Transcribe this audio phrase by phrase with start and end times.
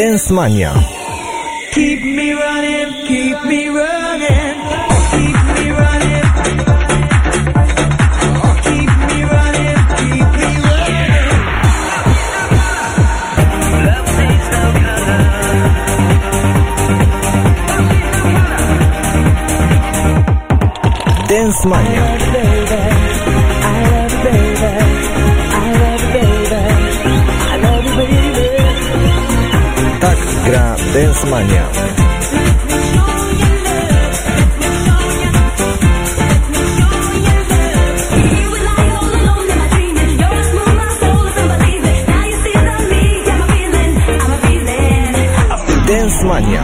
[0.00, 0.72] Dance Mania.
[1.72, 4.56] Keep me running, keep me running,
[5.12, 6.24] keep me running.
[8.64, 9.20] Keep me
[30.92, 31.70] Dance Mania.
[45.86, 46.62] Dance Mania.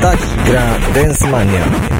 [0.00, 1.99] Tak gra Dance Mania.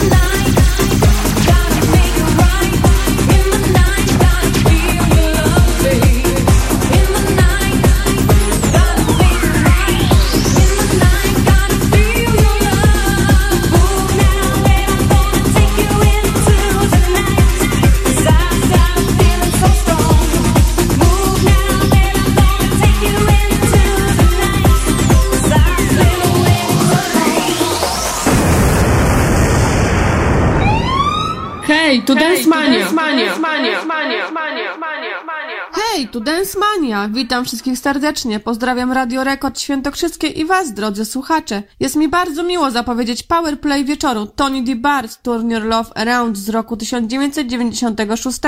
[36.81, 37.09] Mania!
[37.09, 38.39] Witam wszystkich serdecznie.
[38.39, 41.63] Pozdrawiam Radio Rekord Świętokrzyskie i was, drodzy słuchacze.
[41.79, 44.75] Jest mi bardzo miło zapowiedzieć Powerplay wieczoru Tony D.
[44.75, 48.39] Bart Turn Your Love Around z roku 1996.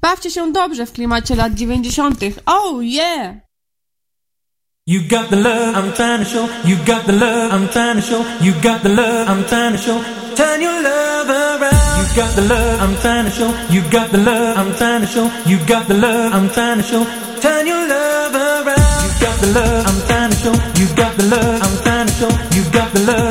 [0.00, 2.18] Bawcie się dobrze w klimacie lat 90.
[2.46, 3.34] Oh yeah!
[4.86, 6.48] You got the love I'm trying to show.
[6.64, 8.24] You got the love I'm trying to show.
[8.40, 10.00] You got the love I'm trying to show.
[10.36, 11.76] Turn your love around.
[11.98, 13.50] You got the love I'm trying to show.
[13.70, 15.30] You got the love I'm trying to show.
[15.46, 17.25] You got the love I'm trying to show.
[17.40, 19.04] Turn your love around.
[19.04, 20.54] You got the love I'm trying to show.
[20.80, 22.30] You got the love I'm trying to show.
[22.56, 23.25] You got the love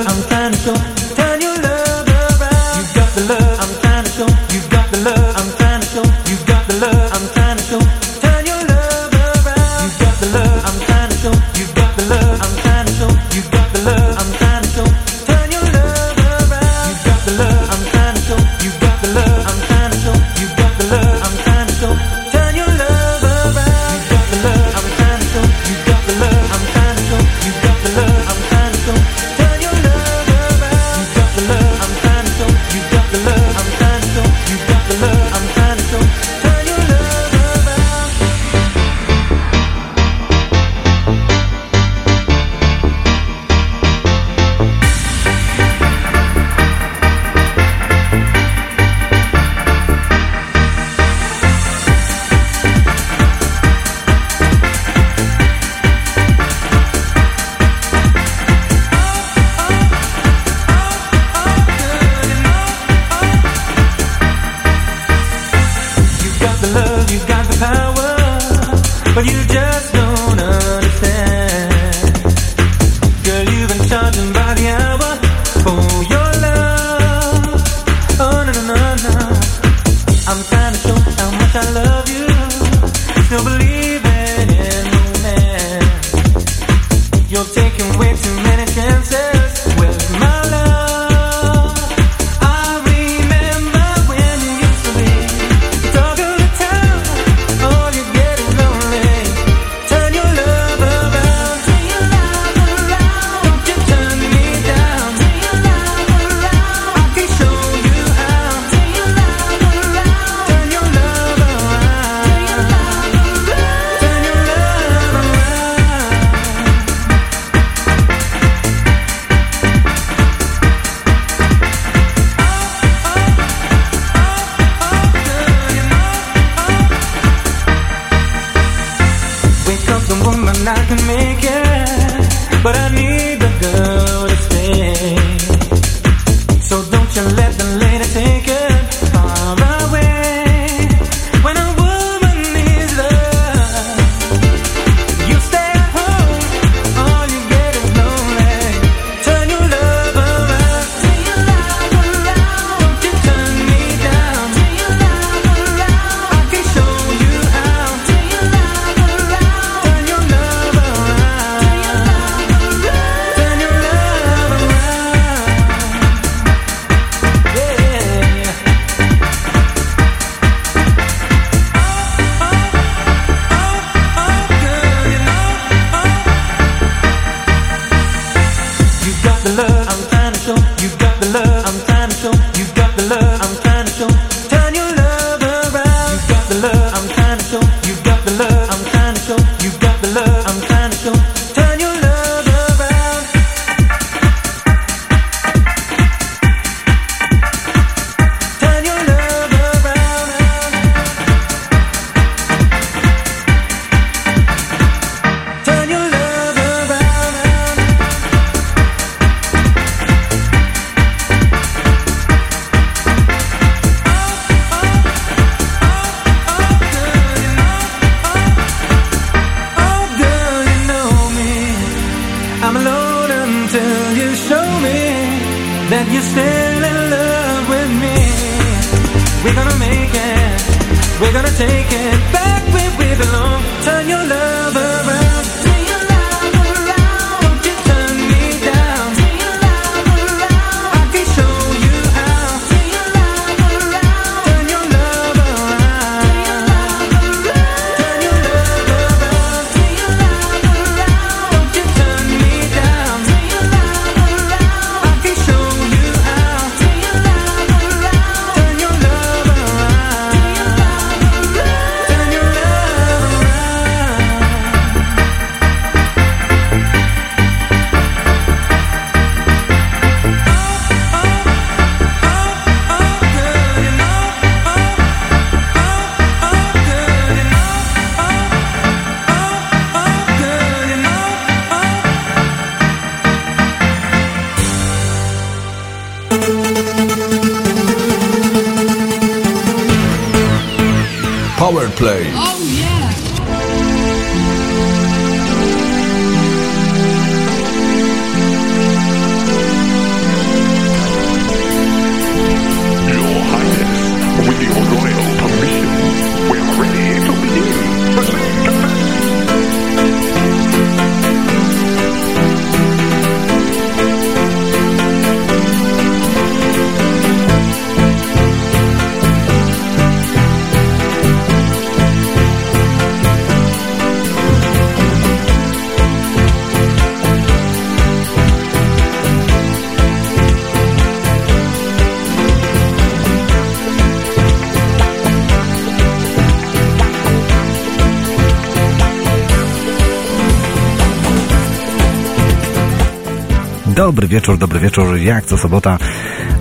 [344.06, 345.98] Dobry wieczór, dobry wieczór, jak co sobota.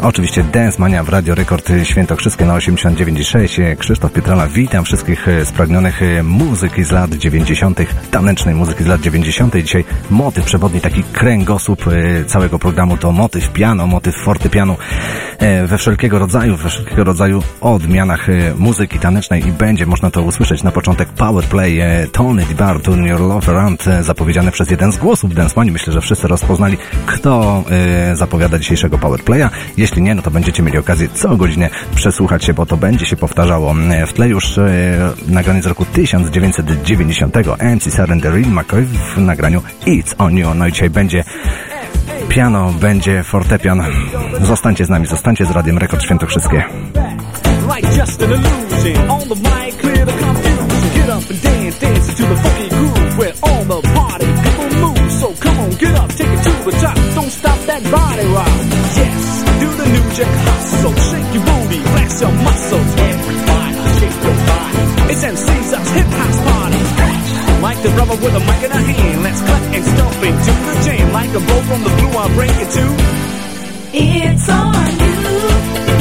[0.04, 3.76] Oczywiście Dance Mania w Radio Rekord Świętokrzyskie na 89,6.
[3.76, 7.80] Krzysztof Pietrala, witam wszystkich e, spragnionych e, muzyki z lat 90.,
[8.10, 9.56] tanecznej muzyki z lat 90.
[9.56, 14.76] Dzisiaj motyw przewodni, taki kręgosłup e, całego programu to motyw piano, motyw fortepianu
[15.66, 20.70] we wszelkiego rodzaju, we wszelkiego rodzaju odmianach muzyki tanecznej i będzie można to usłyszeć na
[20.70, 21.80] początek Powerplay
[22.12, 25.70] Tony DiBar, Turn Your Love Around, zapowiedziane przez jeden z głosów Dance Mani.
[25.70, 27.64] Myślę, że wszyscy rozpoznali, kto
[28.14, 29.48] zapowiada dzisiejszego Powerplaya.
[29.76, 33.16] Jeśli nie, no to będziecie mieli okazję co godzinę przesłuchać się, bo to będzie się
[33.16, 33.74] powtarzało.
[33.90, 34.70] E, W tle już e,
[35.28, 37.34] nagranie z roku 1990
[37.76, 40.54] MC Surrender Real McCoy w nagraniu It's On You.
[40.54, 41.24] No i dzisiaj będzie
[42.28, 43.82] piano, będzie fortepian.
[44.42, 46.64] Zostańcie z nami, zostańcie z Radiem Rekord Świętokrzyskie.
[47.76, 49.10] like just an illusion.
[49.10, 50.68] On the mic, clear the confusion.
[50.94, 55.12] Get up and dance, dance the funky groove where all the party people move.
[55.20, 56.96] So come on, get up, take it to the top.
[57.14, 58.63] Don't stop that body rock.
[60.14, 60.94] Jack hustle.
[60.94, 62.90] Shake your booty, flex your muscles.
[63.10, 64.84] Everybody, shake your body.
[65.10, 66.82] It's MC's hip house party.
[67.60, 69.22] Like the rubber with a mic in a hand.
[69.24, 71.12] Let's cut and stomp into the jam.
[71.12, 72.86] Like a bow from the blue, I bring it to.
[73.92, 75.93] It's on you.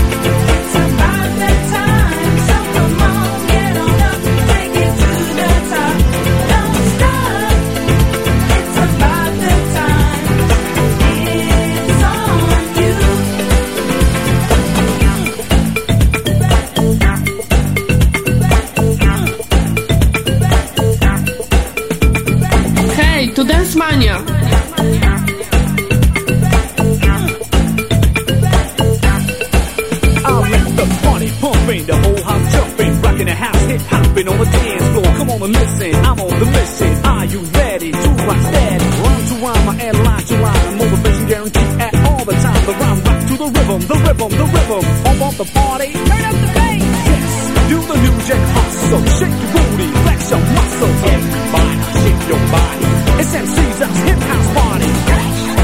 [45.43, 46.83] The party, turn up the bass.
[47.09, 47.29] Yes,
[47.69, 50.99] do the new jack hustle, shake your booty, flex your muscles.
[51.13, 52.87] Everybody, shake your body.
[53.21, 54.89] It's MC's house, hip house party.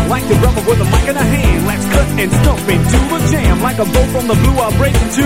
[0.09, 1.67] Like your brother with a mic in a hand.
[1.67, 3.61] Let's cut and stomp into the jam.
[3.61, 5.25] Like a bolt from the blue, I'll break into.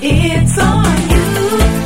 [0.00, 1.83] It's on you.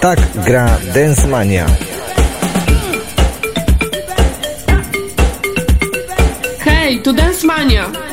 [0.00, 1.66] Tak gra Dance Mania.
[6.60, 8.11] Hej, tu Dance Mania!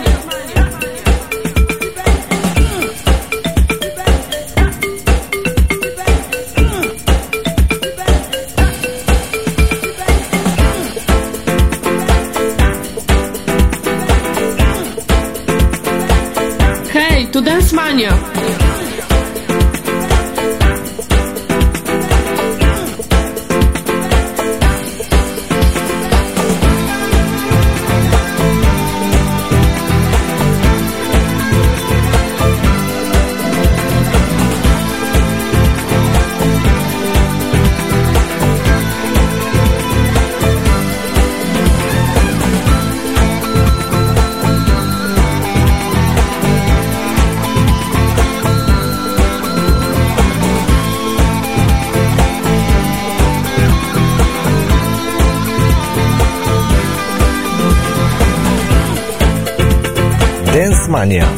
[60.99, 61.28] Mania.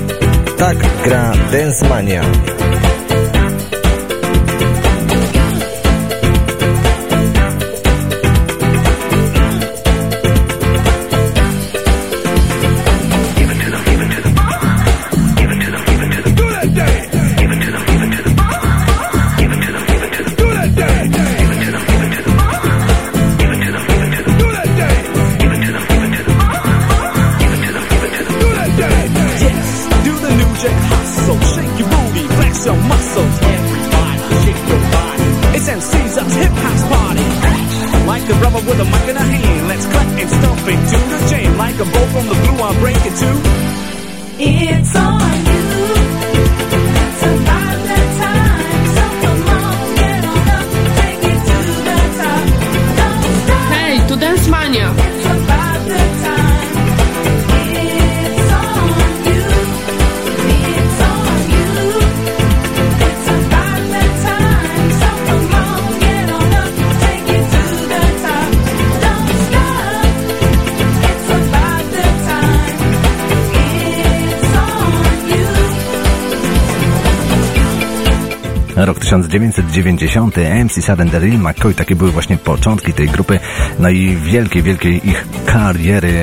[79.52, 83.40] 1990, MC Sudden, Daryl McCoy, takie były właśnie początki tej grupy,
[83.80, 86.14] no i wielkiej, wielkiej ich kariery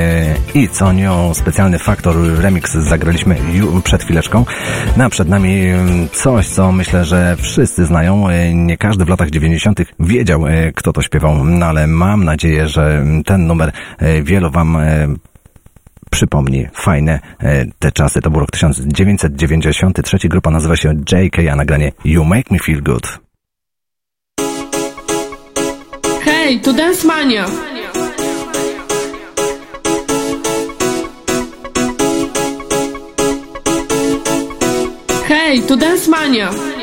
[0.54, 3.36] i co nią specjalny faktor remix zagraliśmy
[3.84, 4.44] przed chwileczką.
[4.96, 8.28] No przed nami mm, coś, co myślę, że wszyscy znają.
[8.28, 9.80] E, Nie każdy w latach 90.
[10.00, 14.78] wiedział, e, kto to śpiewał, no ale mam nadzieję, że ten numer e, wielu wam
[16.18, 18.20] przypomni fajne e, te czasy.
[18.20, 20.28] To był rok 1993.
[20.28, 23.18] Grupa nazywa się JK, a nagranie You Make Me Feel Good.
[26.24, 27.46] Hej, tu Dance Mania!
[35.28, 36.77] Hej, tu Dance Mania!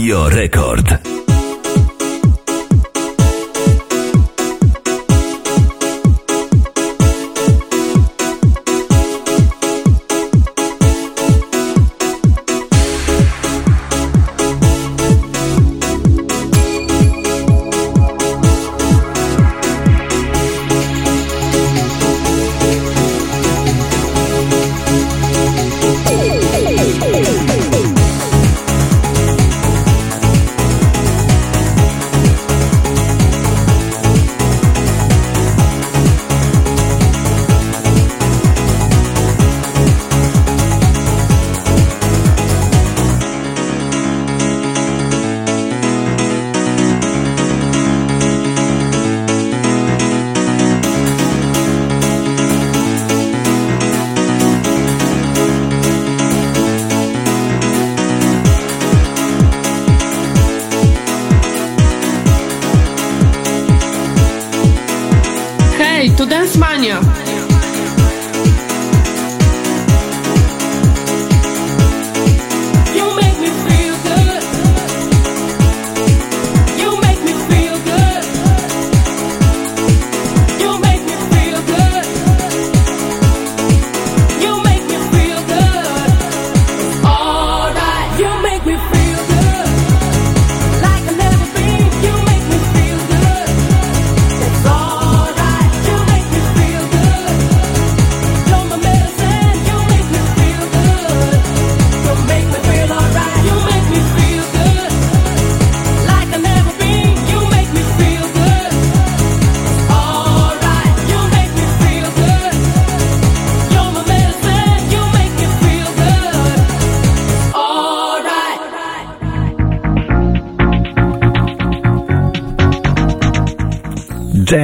[0.00, 0.69] Radio.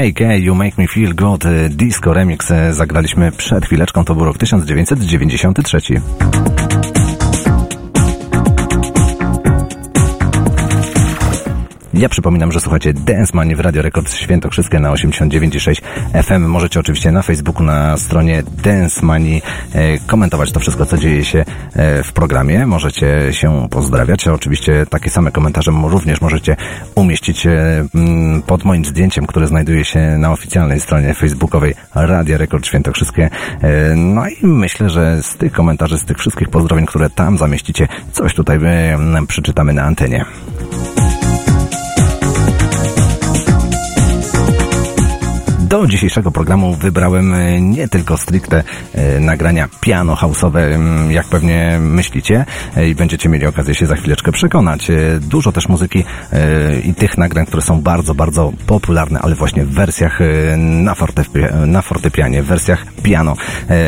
[0.06, 4.24] JK, You Make Me Feel Good, e, disco remix e, zagraliśmy przed chwileczką, to był
[4.24, 5.80] rok 1993.
[11.94, 15.82] Ja przypominam, że słuchacie Dance Money w Radio Rekord Świętokrzyskie na 89,6
[16.22, 16.46] FM.
[16.46, 19.42] Możecie oczywiście na Facebooku, na stronie Dance Money
[19.72, 21.44] e, komentować to wszystko, co dzieje się
[22.04, 22.66] w programie.
[22.66, 24.28] Możecie się pozdrawiać.
[24.28, 26.56] Oczywiście takie same komentarze również możecie
[26.94, 32.66] umieścić e, mm, pod moim zdjęciem, które znajduje się na oficjalnej stronie facebookowej Radio Rekord
[32.66, 33.30] Świętokrzyskie.
[33.62, 37.88] E, No i myślę, że z tych komentarzy, z tych wszystkich pozdrowień, które tam zamieścicie,
[38.12, 40.24] coś tutaj e, przeczytamy na antenie.
[45.76, 48.62] Do dzisiejszego programu wybrałem e, nie tylko stricte
[48.94, 50.60] e, nagrania piano house'owe,
[51.10, 52.44] jak pewnie myślicie
[52.76, 54.88] e, i będziecie mieli okazję się za chwileczkę przekonać.
[55.20, 56.04] Dużo też muzyki
[56.84, 60.18] i tych nagrań, które są bardzo, bardzo popularne, ale właśnie w wersjach
[60.56, 60.94] na,
[61.66, 63.36] na fortepianie, w wersjach piano.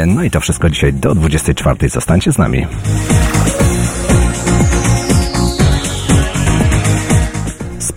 [0.07, 1.89] No i to wszystko dzisiaj do 24.
[1.89, 2.67] Zostańcie z nami.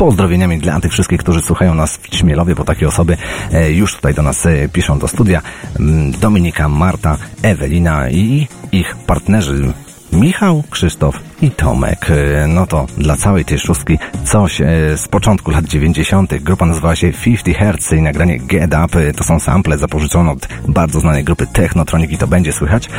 [0.02, 3.18] pozdrowieniami dla tych wszystkich, którzy słuchają nas w Śmielowie, bo takie osoby
[3.52, 5.42] e, już tutaj do nas e, piszą do studia.
[5.80, 9.74] Mm, Dominika, Marta, Ewelina i ich partnerzy
[10.12, 12.08] Michał, Krzysztof i Tomek.
[12.10, 14.66] E, No to dla całej tej szóstki coś e,
[14.98, 16.38] z początku lat 90.
[16.44, 19.08] Grupa nazywała się 50 Hertz i nagranie Get Up.
[19.08, 22.90] E, To są sample zapożyczone od bardzo znanej grupy Technotronic i to będzie słychać.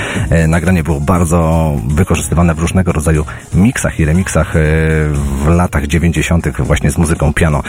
[0.48, 3.24] Nagranie było bardzo wykorzystywane w różnego rodzaju
[3.55, 4.55] miksach i remixach
[5.14, 6.48] w latach 90.
[6.59, 7.62] właśnie z muzyką piano.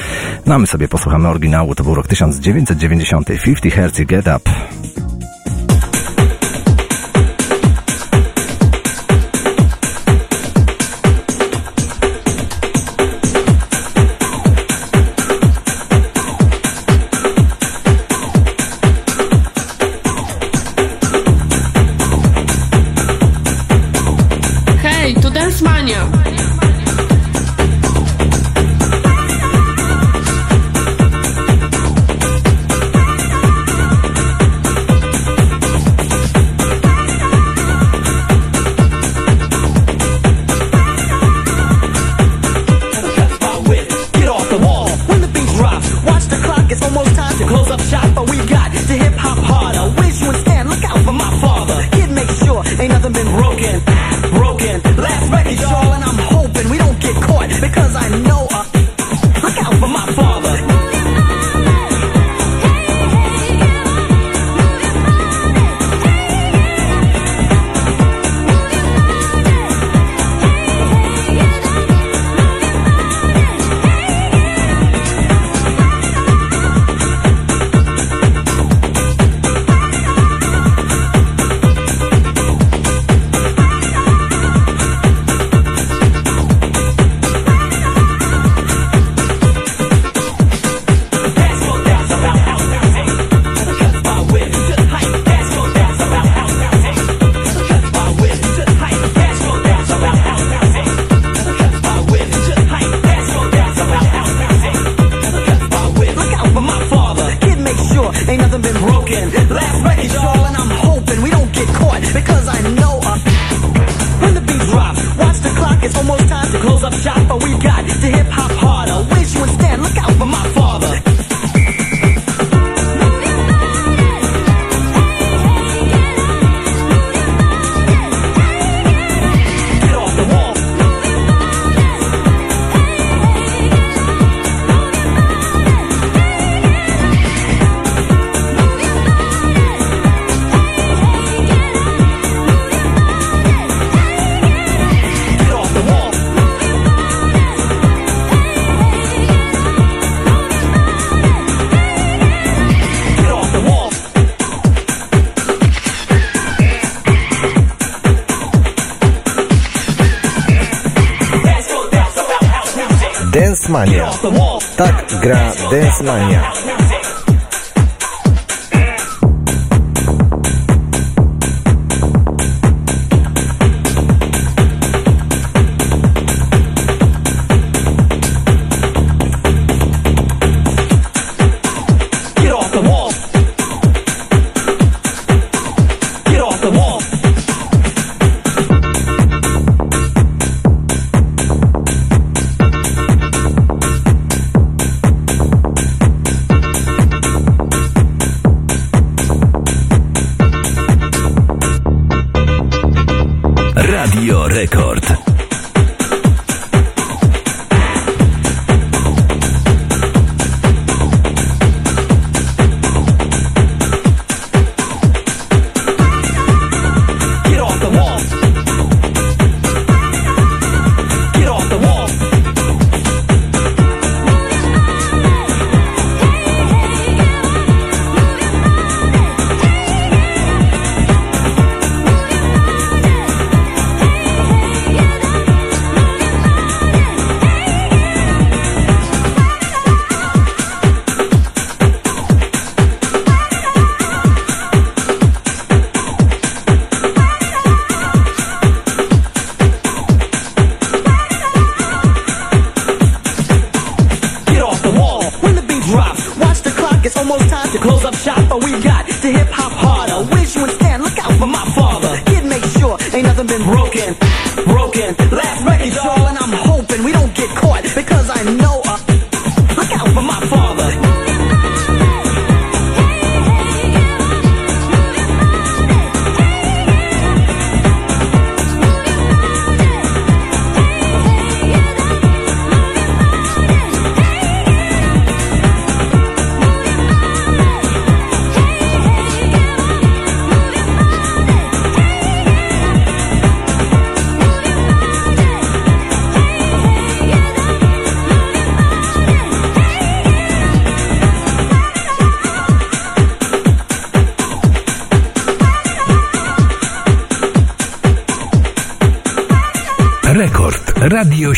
[0.46, 1.76] No a my sobie posłuchamy oryginału.
[1.76, 3.28] To był rok 1990.
[3.28, 4.63] 50 Hertz i Get Up.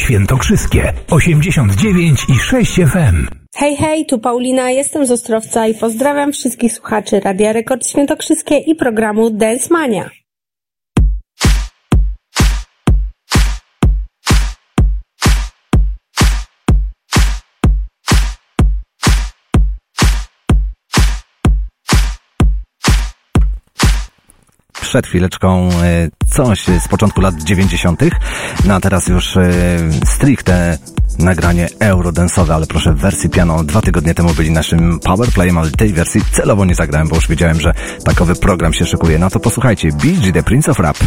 [0.06, 3.28] Świętokrzyskie 89 i 6 FM.
[3.56, 8.76] Hej, hej, tu Paulina, jestem z Ostrowca i pozdrawiam wszystkich słuchaczy Radia Rekord Świętokrzyskie i
[8.76, 10.10] programu Dance Mania.
[24.82, 28.02] Przed chwileczką e, coś z początku lat 90.
[28.66, 29.50] No a teraz już e,
[30.06, 30.78] stricte
[31.20, 33.64] nagranie eurodensowe, ale proszę w wersji piano.
[33.64, 37.62] Dwa tygodnie temu byli naszym powerplayem, ale tej wersji celowo nie zagrałem, bo już wiedziałem,
[37.62, 39.20] że takowy program się szykuje.
[39.20, 40.98] No to posłuchajcie, BG The Prince of Rap.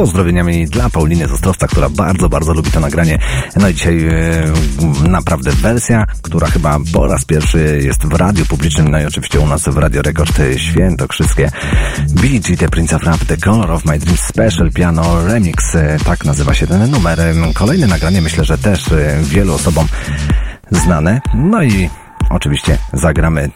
[0.00, 3.18] Pozdrowieniami dla Pauliny z Ostrowca, która bardzo, bardzo lubi to nagranie.
[3.56, 8.88] No i dzisiaj e, naprawdę wersja, która chyba po raz pierwszy jest w radiu publicznym,
[8.88, 11.50] no i oczywiście u nas w Radio Rekord Świętokrzyskie.
[12.08, 16.24] BG, The Prince of Rap, The Color of My Dreams Special Piano Remix, e, tak
[16.24, 17.20] nazywa się ten numer.
[17.20, 19.86] E, Kolejne nagranie myślę, że też e, wielu osobom
[20.70, 21.20] znane.
[21.34, 21.90] No i
[22.30, 23.50] oczywiście zagramy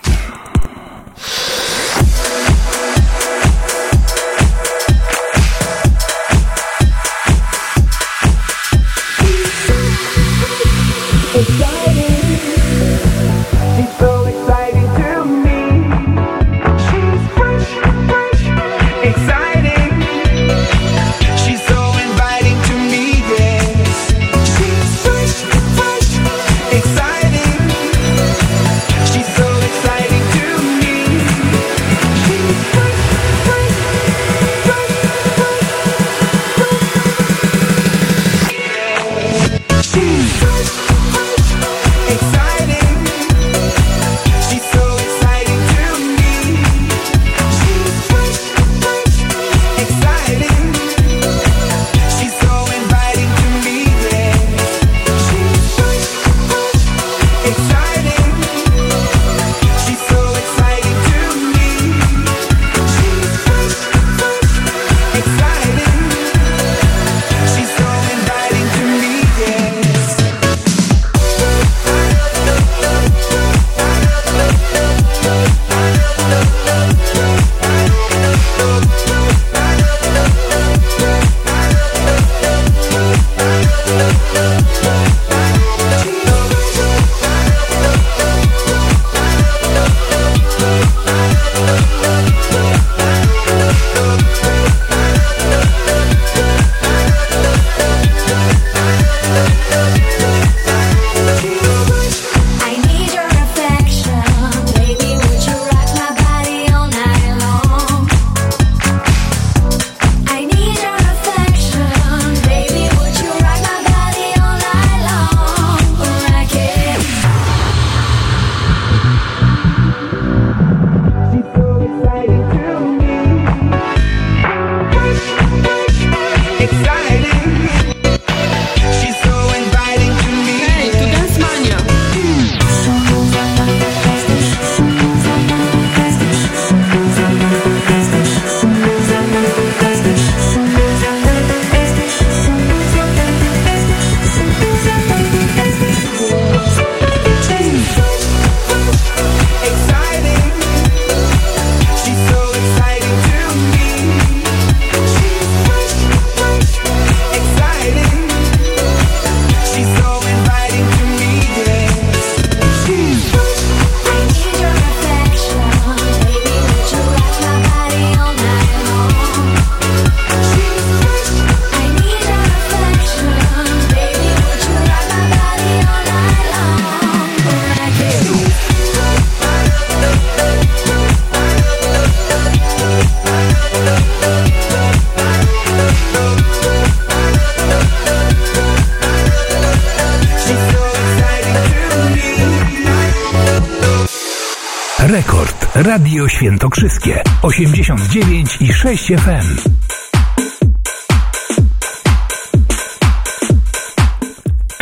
[196.14, 199.70] Radio Świętokrzyskie 89 i 6 FM.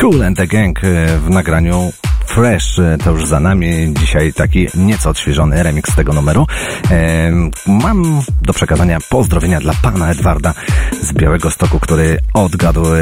[0.00, 1.92] Cool and the Gang e, w nagraniu
[2.26, 3.94] Fresh e, to już za nami.
[4.00, 6.46] Dzisiaj taki nieco odświeżony remix tego numeru.
[6.90, 7.30] E,
[7.66, 10.54] mam do przekazania pozdrowienia dla pana Edwarda
[11.02, 12.98] z Białego Stoku, który odgadł, e,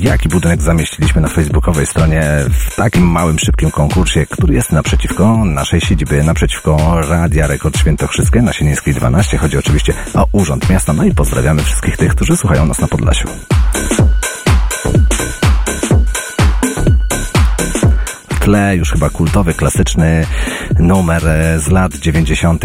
[0.00, 5.80] jaki budynek zamieściliśmy na facebookowej stronie w takim małym, szybkim konkursie, który jest naprzeciwko naszej
[5.80, 9.38] siedziby, naprzeciwko Radia Rekord Świętokrzyskie na Sienińskiej 12.
[9.38, 10.92] Chodzi oczywiście o Urząd Miasta.
[10.92, 13.28] No i pozdrawiamy wszystkich tych, którzy słuchają nas na Podlasiu.
[18.40, 20.26] Tle już chyba kultowy, klasyczny
[20.78, 22.64] numer e, z lat 90.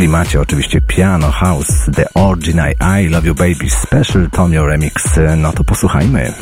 [0.00, 2.60] klimacie oczywiście Piano House, The Origin
[3.00, 5.20] I Love You Baby Special Tonio Remix.
[5.36, 6.32] No to posłuchajmy.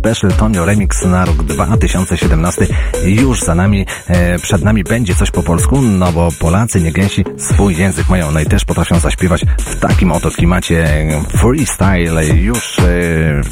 [0.00, 2.66] Special Tonio Remix na rok 2017
[3.04, 7.24] już za nami, e, przed nami będzie coś po polsku, no bo Polacy nie gęsi
[7.36, 12.26] swój język mają, no i też potrafią zaśpiewać w takim oto klimacie freestyle.
[12.26, 12.82] Już e,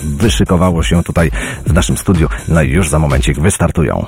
[0.05, 1.31] wyszykowało się tutaj
[1.67, 4.07] w naszym studiu, no i już za momencik wystartują.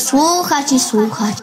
[0.00, 1.39] słuchać i słuchać.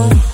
[0.00, 0.27] Oh.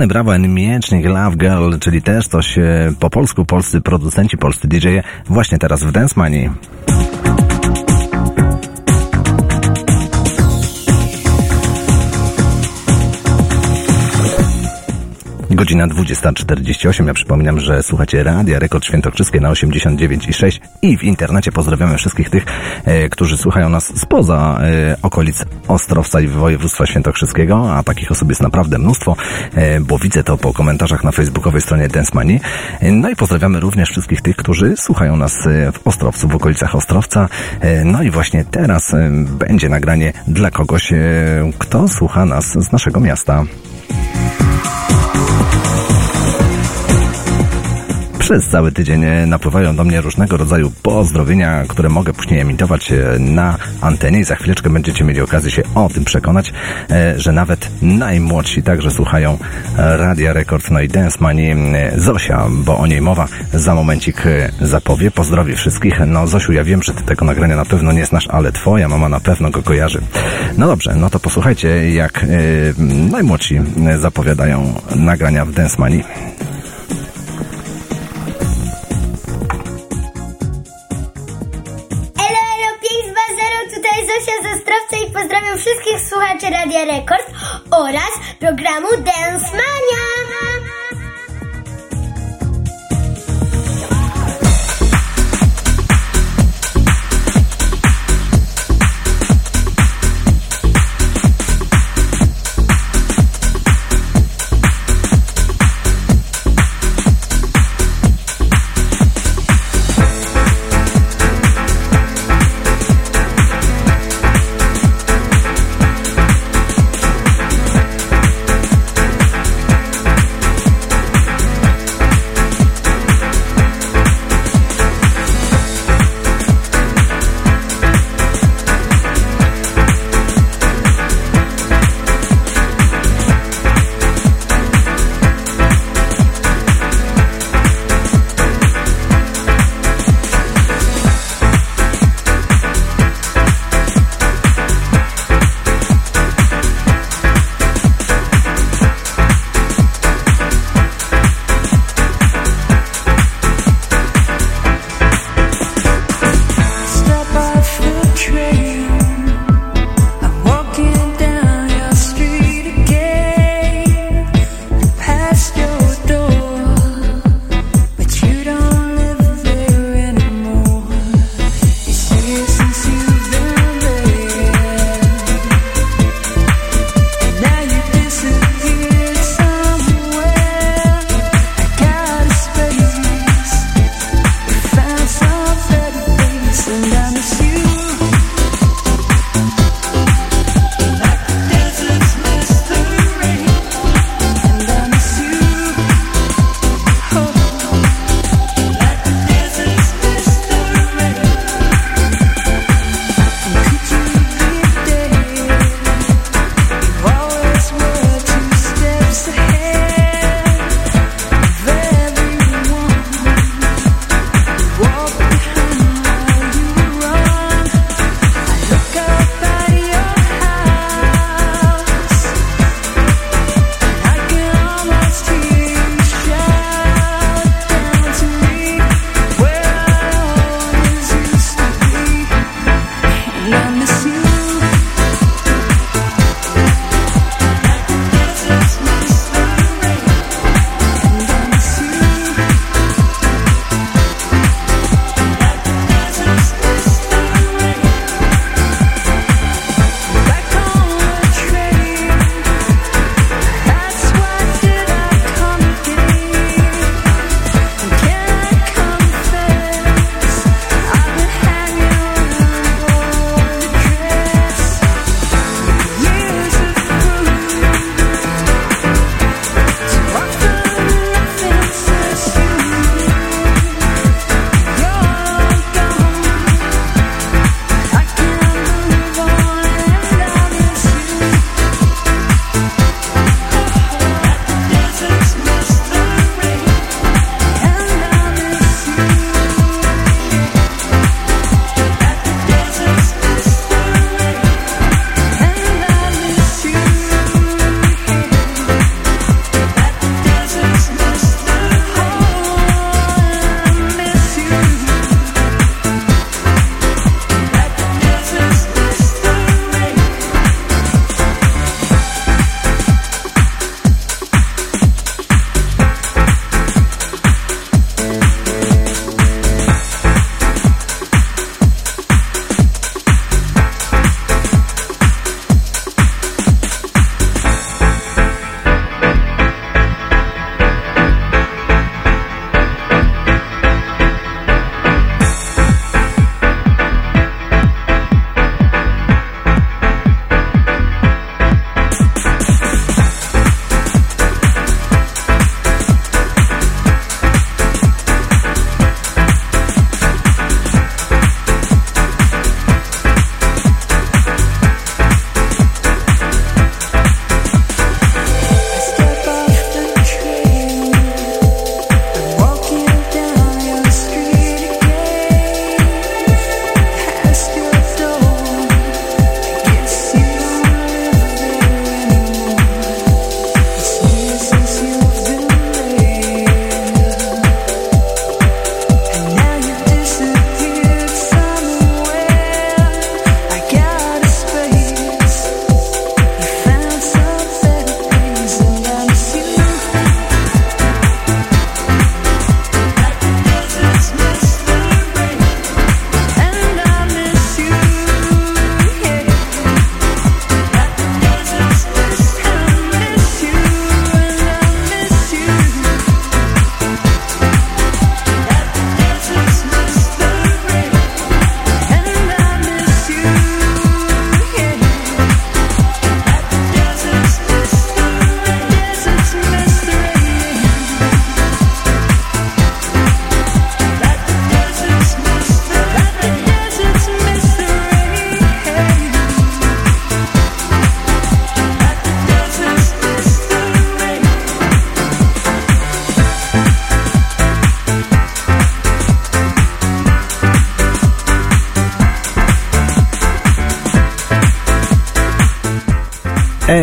[0.00, 2.58] Johnny Bravo and Miecznik Love Girl, czyli też coś
[3.00, 4.88] po polsku, polscy producenci, polscy DJ
[5.26, 6.50] właśnie teraz w Dance Money.
[15.50, 17.06] Godzina 20.48.
[17.06, 21.52] Ja przypominam, że słuchacie Radia Rekord Świętokrzyskie na 89,6 i w internecie.
[21.52, 22.44] Pozdrawiamy wszystkich tych,
[22.84, 28.40] e, którzy słuchają nas spoza e, okolic Ostrowca i województwa świętokrzyskiego, a takich osób jest
[28.40, 29.16] naprawdę mnóstwo,
[29.54, 32.40] e, bo widzę to po komentarzach na facebookowej stronie Dance Money.
[32.82, 35.38] No i pozdrawiamy również wszystkich tych, którzy słuchają nas
[35.72, 37.28] w Ostrowcu, w okolicach Ostrowca.
[37.84, 38.92] No i właśnie teraz
[39.38, 40.92] będzie nagranie dla kogoś,
[41.58, 43.44] kto słucha nas z naszego miasta.
[48.30, 53.18] Przez cały tydzień e, napływają do mnie różnego rodzaju pozdrowienia, które mogę później emitować e,
[53.18, 56.52] na antenie i za chwileczkę będziecie mieli okazję się o tym przekonać,
[56.90, 59.38] e, że nawet najmłodsi także słuchają
[59.76, 61.50] Radia Rekord, no i Dance Mani
[61.96, 64.22] Zosia, bo o niej mowa za momencik
[64.60, 65.10] zapowie.
[65.10, 66.00] Pozdrowi wszystkich.
[66.06, 69.08] No Zosiu, ja wiem, że ty tego nagrania na pewno nie znasz, ale twoja mama
[69.08, 70.00] na pewno go kojarzy.
[70.58, 72.26] No dobrze, no to posłuchajcie, jak
[73.12, 73.60] najmłodsi
[73.98, 76.02] zapowiadają nagrania w Dance Mani.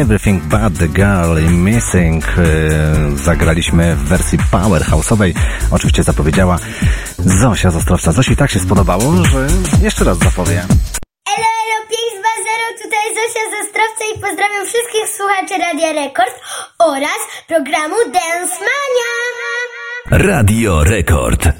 [0.08, 5.34] Everything But The Girl in Missing e, zagraliśmy w wersji powerhouse'owej.
[5.72, 6.60] Oczywiście zapowiedziała
[7.18, 8.12] Zosia z Ostrowca.
[8.12, 9.48] Zosi tak się spodobało, że
[9.82, 10.54] jeszcze raz zapowie.
[11.38, 16.36] Elo, elo, 520, tutaj Zosia z Ostrowca i pozdrawiam wszystkich słuchaczy Radia Rekord
[16.80, 19.12] oraz programu Dance Mania.
[20.26, 21.57] Radio Rekord.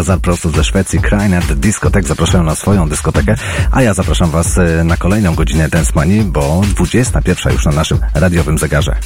[0.00, 3.34] Alcazar prosto ze Szwecji, Krainet Discotek zapraszają na swoją dyskotekę,
[3.72, 7.98] a ja zapraszam Was e, na kolejną godzinę Dance Money, bo 21 już na naszym
[8.14, 8.96] radiowym zegarze.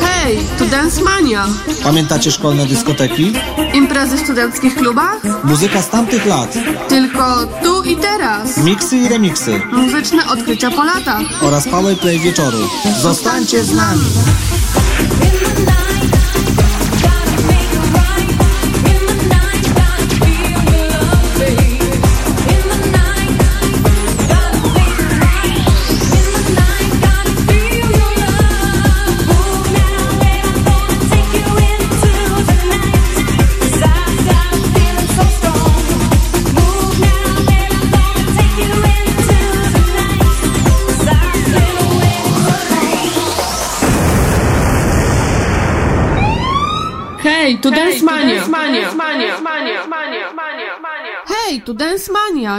[0.00, 1.46] Hej, tu Dance Mania.
[1.82, 3.32] Pamiętacie szkolne dyskoteki?
[3.74, 5.44] Imprezy w studenckich klubach?
[5.44, 6.58] Muzyka z tamtych lat.
[6.88, 8.56] Tylko tu i teraz.
[8.56, 9.62] Miksy i remiksy.
[9.72, 11.22] Muzyczne odkrycia po latach.
[11.42, 12.58] Oraz powerplay wieczoru.
[13.02, 14.04] Zostańcie z nami.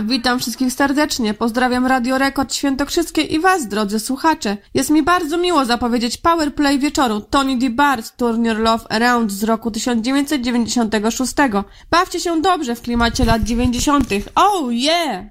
[0.03, 1.33] Witam wszystkich serdecznie.
[1.33, 4.57] Pozdrawiam Radio Rekord Świętokrzyskie i Was, drodzy słuchacze.
[4.73, 7.69] Jest mi bardzo miło zapowiedzieć Powerplay wieczoru Tony D.
[7.69, 11.33] Bart Turn Your Love Around z roku 1996.
[11.91, 14.07] Bawcie się dobrze w klimacie lat 90.
[14.35, 15.30] Oh yeah!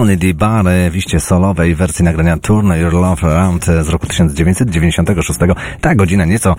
[0.00, 0.34] Tony D.
[0.34, 5.38] Barry solowej wersji nagrania Turn Your Love Around z roku 1996.
[5.80, 6.56] Ta godzina nieco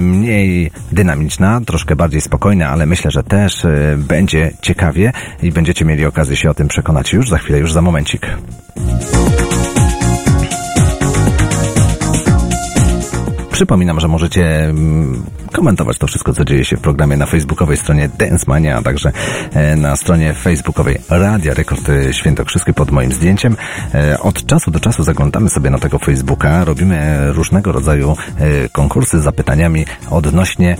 [0.00, 5.12] mniej dynamiczna, troszkę bardziej spokojna, ale myślę, że też e, będzie ciekawie
[5.42, 8.26] i będziecie mieli okazję się o tym przekonać już za chwilę, już za momencik.
[13.52, 15.22] Przypominam, że możecie mm,
[15.52, 19.12] komentować to wszystko, co dzieje się w programie na facebookowej stronie Dance Mania, a także
[19.52, 23.56] e, na stronie facebookowej Radia Rekord e, Świętokrzyskie pod moim zdjęciem.
[23.94, 28.16] E, od czasu do czasu zaglądamy sobie na tego Facebooka, robimy różnego rodzaju
[28.72, 30.76] konkursy z zapytaniami odnośnie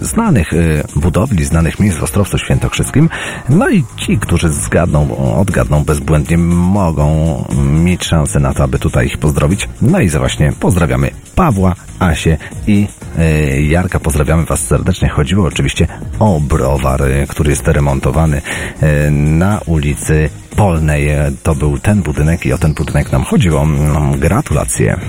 [0.00, 0.50] znanych
[0.96, 3.08] budowli, znanych miejsc w Ostrowcu Świętokrzyskim.
[3.48, 7.44] No i ci, którzy zgadną, odgadną bezbłędnie, mogą
[7.84, 9.68] mieć szansę na to, aby tutaj ich pozdrowić.
[9.82, 12.86] No i właśnie pozdrawiamy Pawła, Asię i
[13.18, 15.08] E, Jarka, pozdrawiamy Was serdecznie.
[15.08, 15.86] Chodziło oczywiście
[16.18, 18.42] o browar, e, który jest remontowany
[18.80, 21.08] e, na ulicy Polnej.
[21.42, 23.62] To był ten budynek i o ten budynek nam chodziło.
[23.62, 25.00] Mm, gratulacje.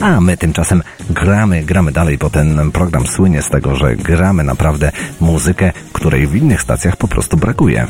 [0.00, 4.92] A my tymczasem gramy, gramy dalej, bo ten program słynie z tego, że gramy naprawdę
[5.20, 7.86] muzykę, której w innych stacjach po prostu brakuje.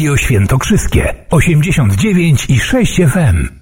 [0.00, 3.59] Radio Świętokrzyskie 89 i 6 FM.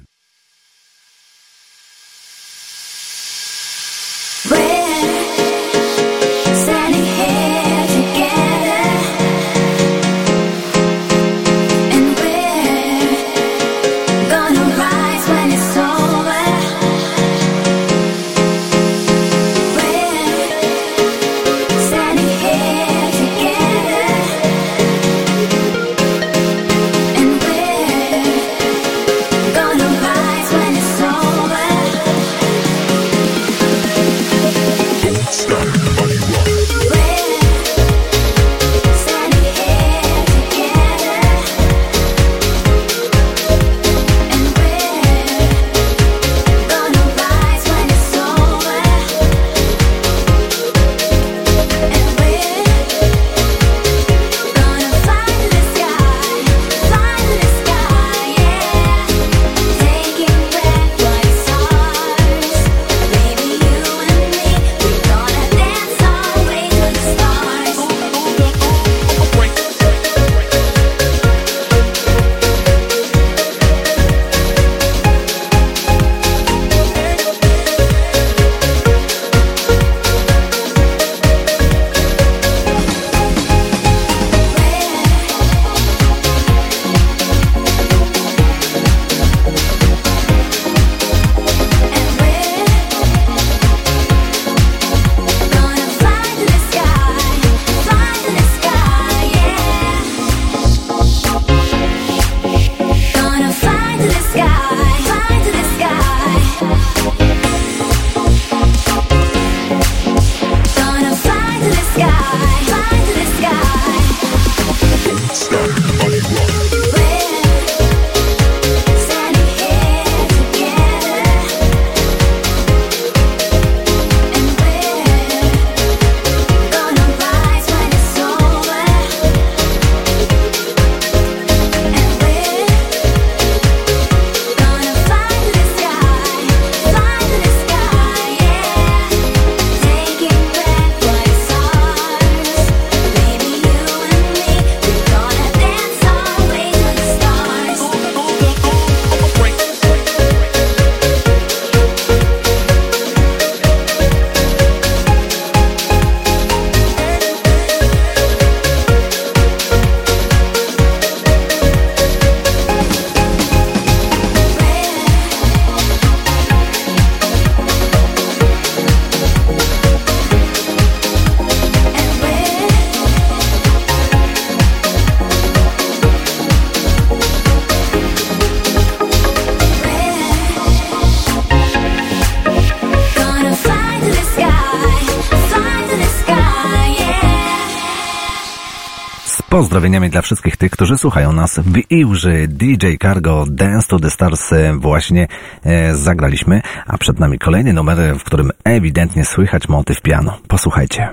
[189.79, 192.49] pozdrowieniami dla wszystkich tych, którzy słuchają nas w Iłży.
[192.49, 195.29] DJ Cargo Dance to the Stars e, właśnie
[195.65, 200.39] e, zagraliśmy, a przed nami kolejny numer, w którym ewidentnie słychać motyw piano.
[200.49, 201.09] Posłuchajcie.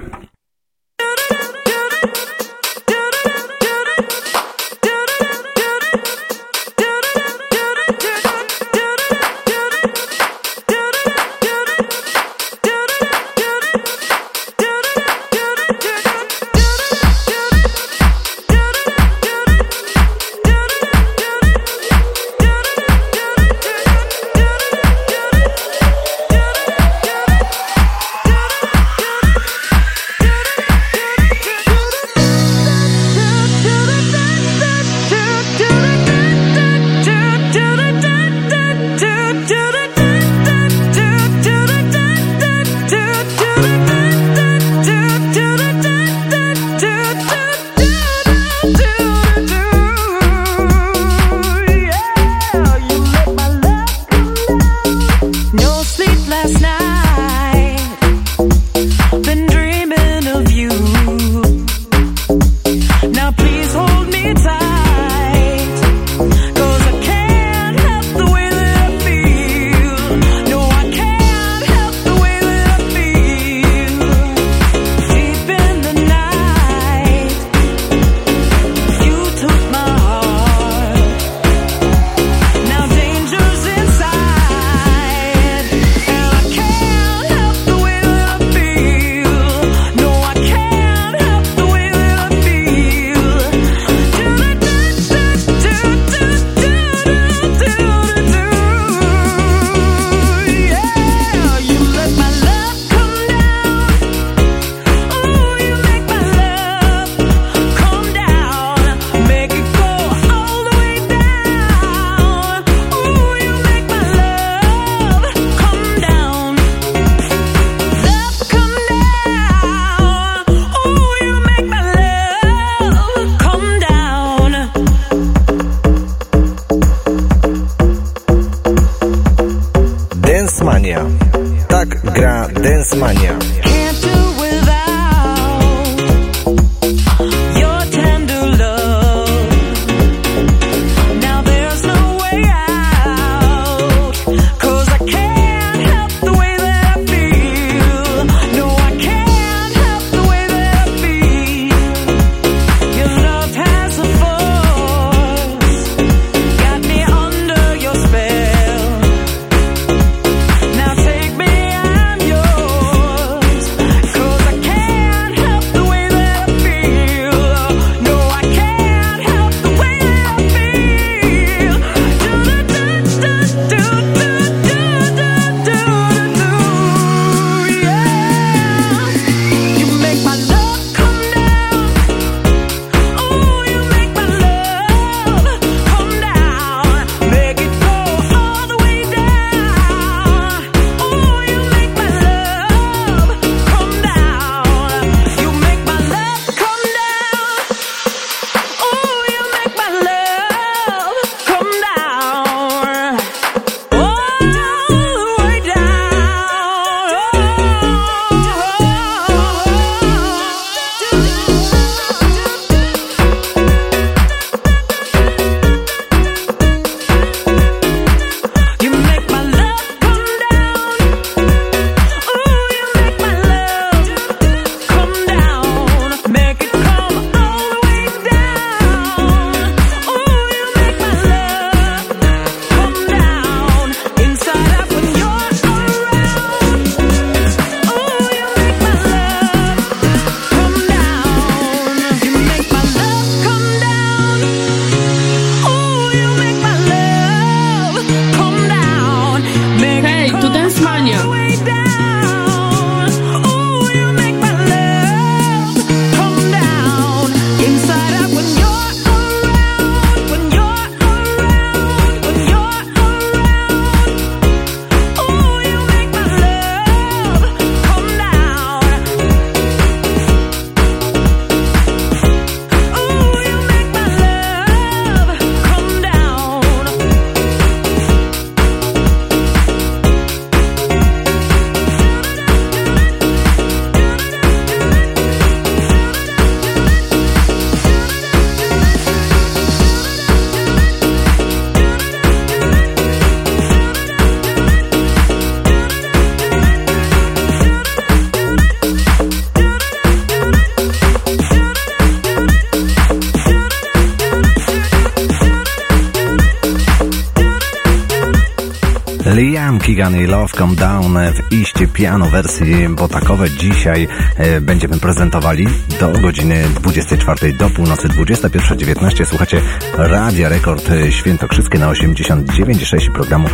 [310.15, 315.67] utworzenie Love Come Down e, w iście piano wersji, bo takowe dzisiaj e, będziemy prezentowali
[315.99, 319.25] do godziny 24 do północy 21.19.
[319.25, 319.61] Słuchacie
[319.97, 323.49] Radia Rekord e, Świętokrzyskie na 89.6 programu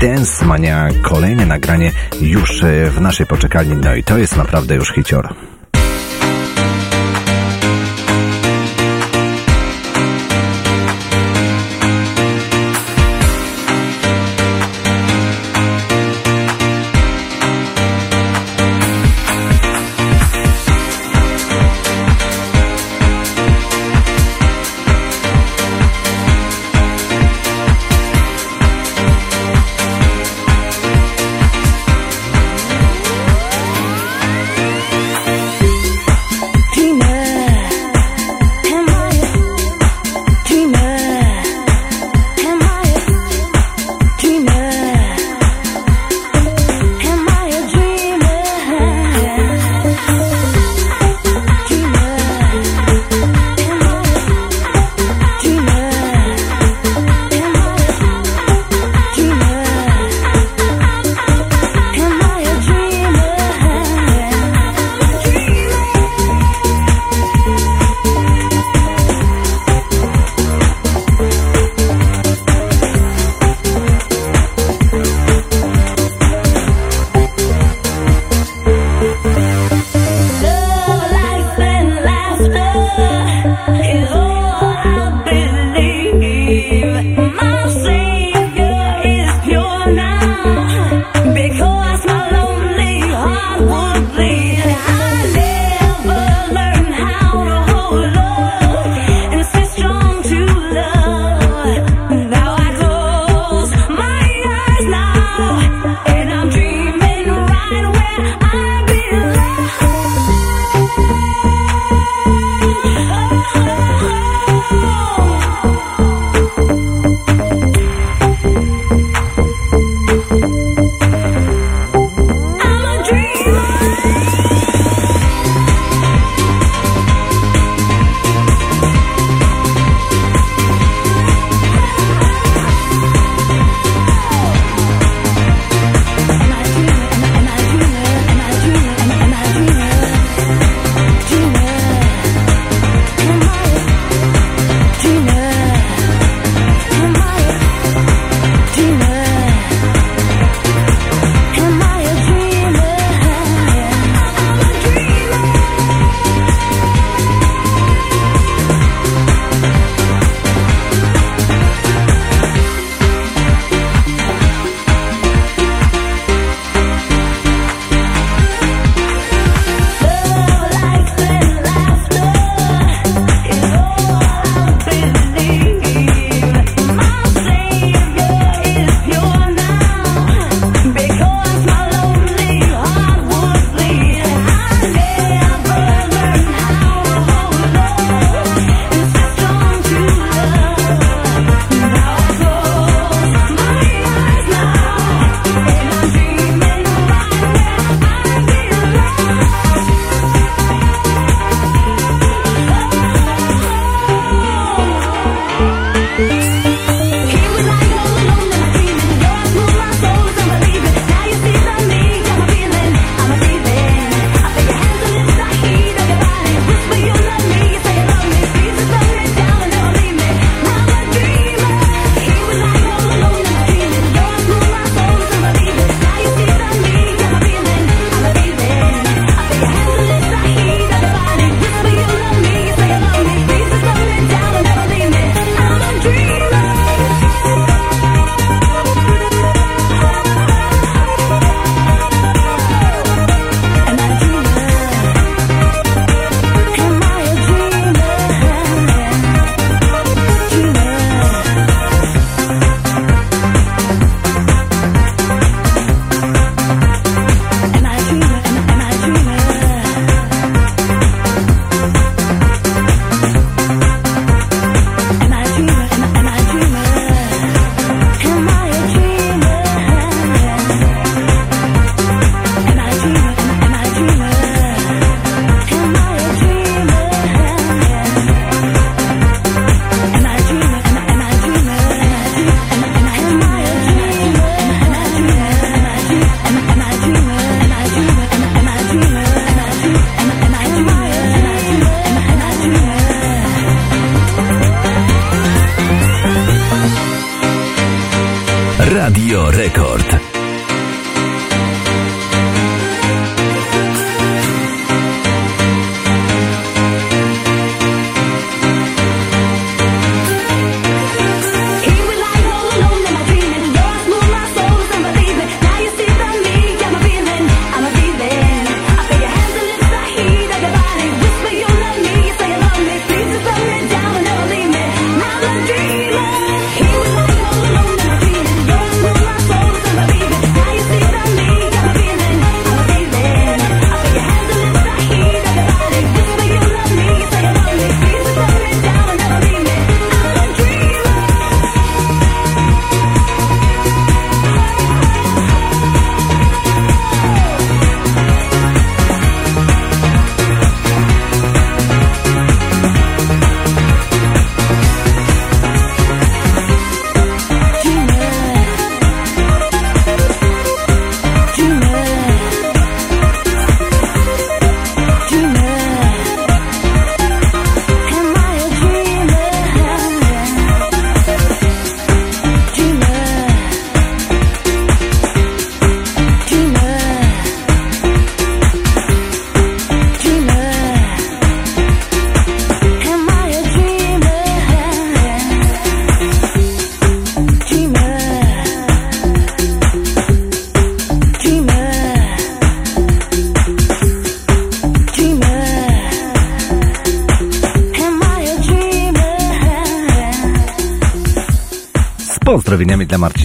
[0.00, 0.88] Dance Mania.
[1.02, 3.76] Kolejne nagranie już w naszej poczekalni.
[3.76, 5.51] No i to jest naprawdę już hicior.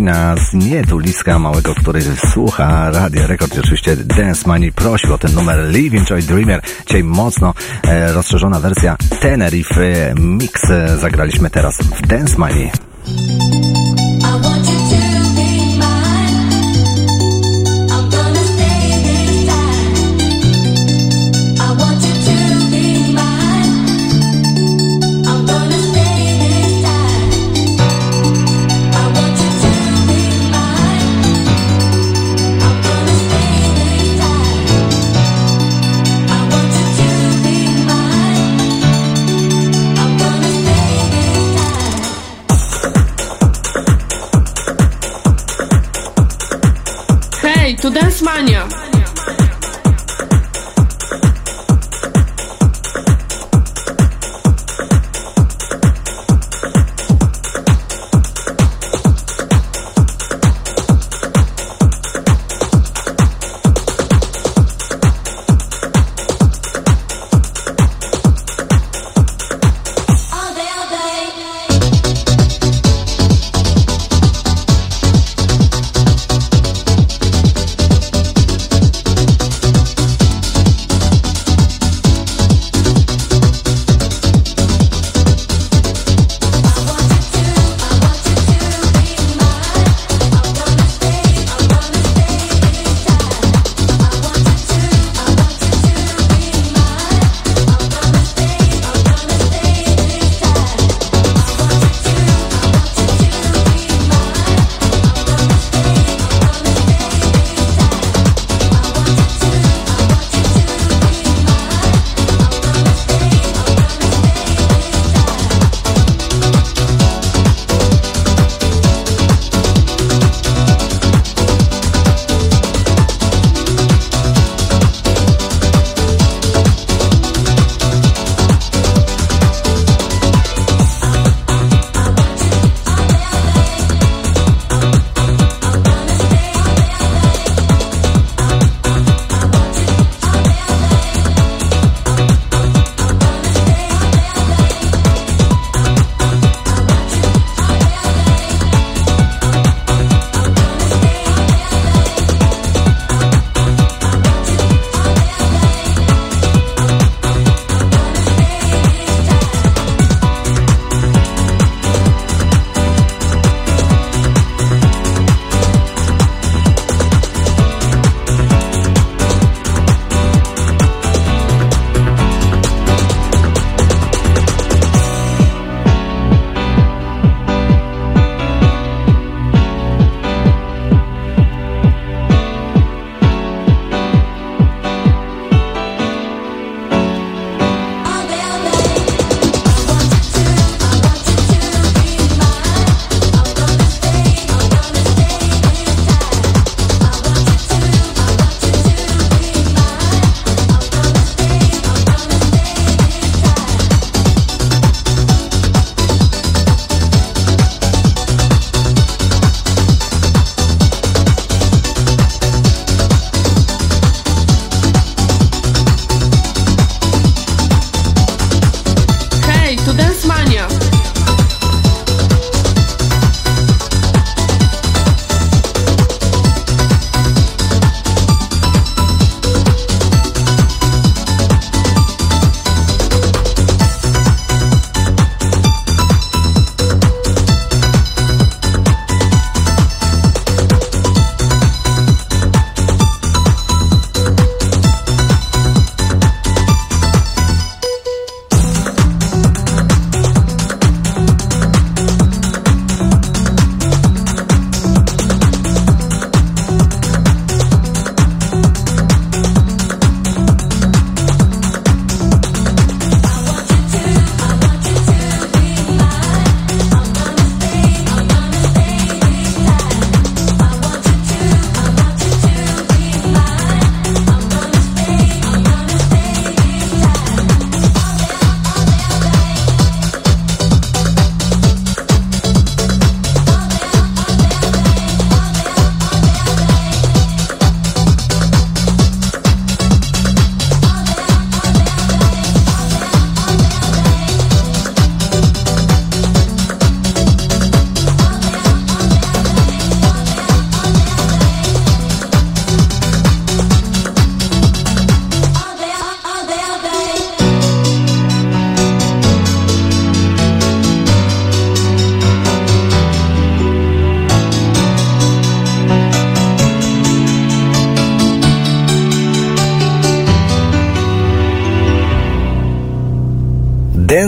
[0.07, 3.59] Marcina z Nietuliska Małego, który słucha Radio Rekord.
[3.59, 6.61] Oczywiście Dance Money prosił o ten numer Live Enjoy Dreamer.
[6.85, 7.53] Dzisiaj mocno
[7.83, 12.86] e, rozszerzona wersja Tenerife Mix e, zagraliśmy teraz w Dance Money.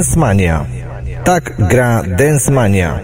[0.09, 0.65] Dancemania.
[1.23, 2.99] Tak gra Dancemania.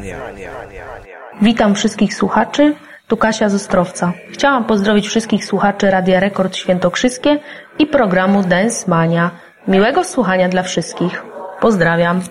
[1.42, 2.76] Witam wszystkich słuchaczy.
[3.08, 4.14] Tu Kasia z Ostrowca.
[4.32, 7.40] Chciałam pozdrowić wszystkich słuchaczy Radia Rekord Świętokrzyskie
[7.80, 9.32] i programu Dancemania.
[9.68, 11.24] Miłego słuchania dla wszystkich.
[11.62, 12.22] Pozdrawiam.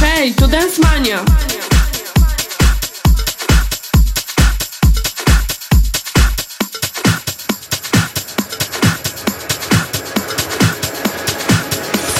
[0.00, 1.18] Hej, to Dancemania.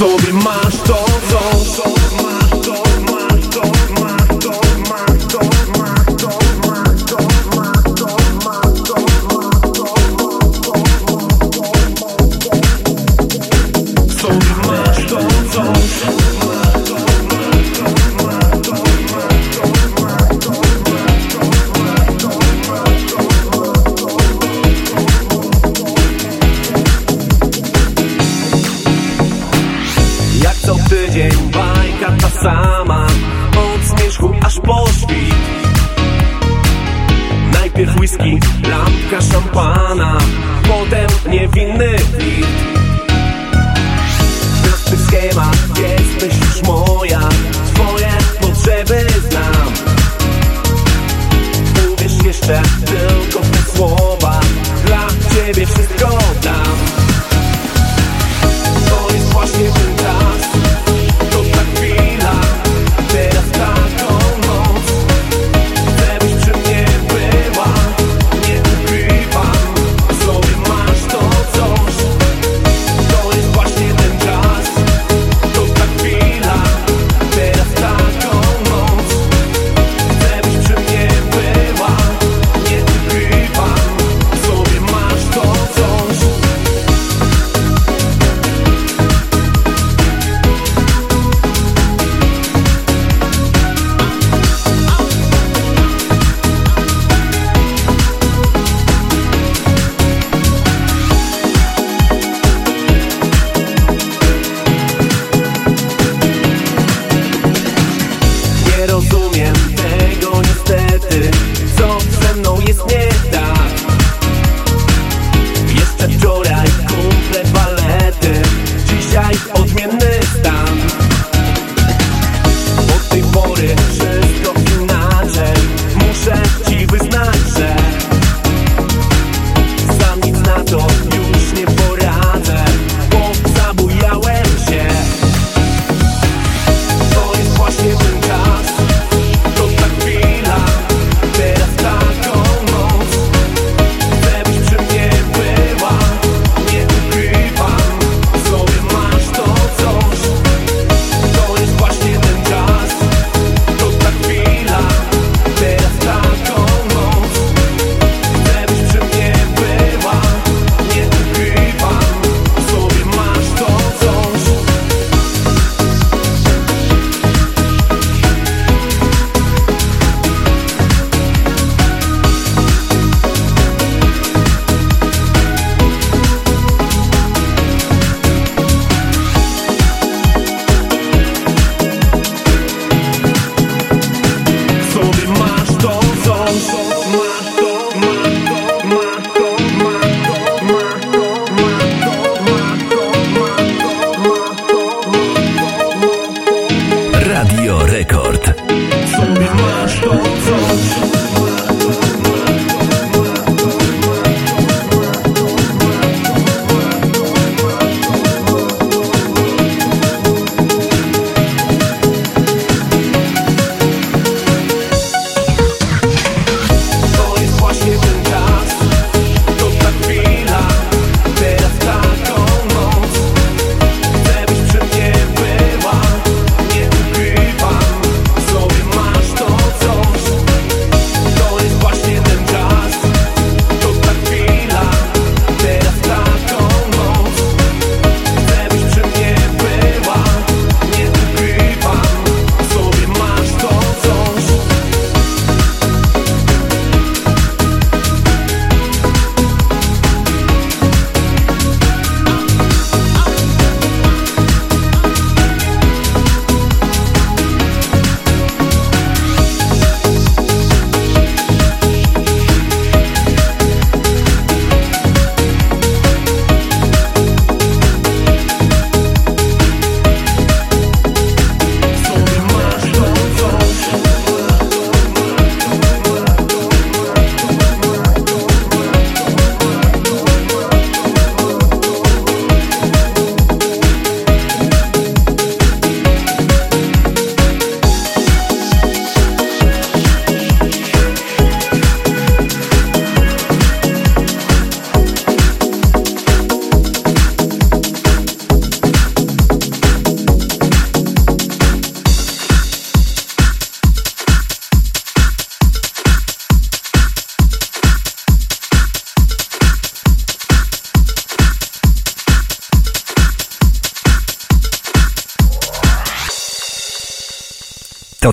[0.01, 2.00] Sobre masz to, co, co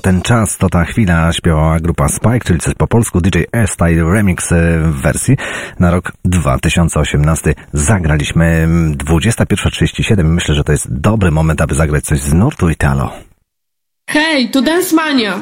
[0.07, 4.51] ten czas, to ta chwila śpiewała grupa Spike, czyli coś po polsku DJ S-Style Remix
[4.51, 5.37] e, w wersji
[5.79, 7.53] na rok 2018.
[7.73, 10.23] Zagraliśmy mm, 21.37.
[10.23, 13.11] Myślę, że to jest dobry moment, aby zagrać coś z nurtu Italo.
[14.09, 15.39] Hej, tu Dance Mania!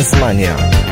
[0.00, 0.89] Dance Mania.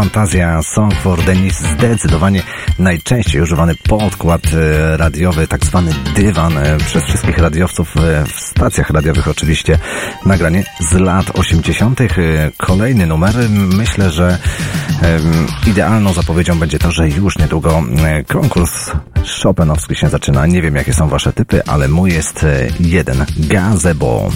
[0.00, 2.42] Fantazja Song for Denis zdecydowanie
[2.78, 8.90] najczęściej używany podkład e, radiowy, tak zwany dywan e, przez wszystkich radiowców e, w stacjach
[8.90, 9.78] radiowych oczywiście.
[10.26, 12.00] Nagranie z lat 80.
[12.00, 12.06] E,
[12.56, 13.34] Kolejny numer.
[13.76, 14.38] Myślę, że
[15.66, 17.82] idealną zapowiedzią będzie to, że już niedługo
[18.28, 18.90] konkurs
[19.42, 20.46] Chopinowski się zaczyna.
[20.46, 22.46] Nie wiem jakie są wasze typy, ale mój jest
[22.80, 23.24] jeden.
[23.36, 24.30] Gazebo.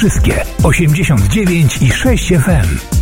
[0.00, 2.99] Świętokrzyskie 89 i 6 FM.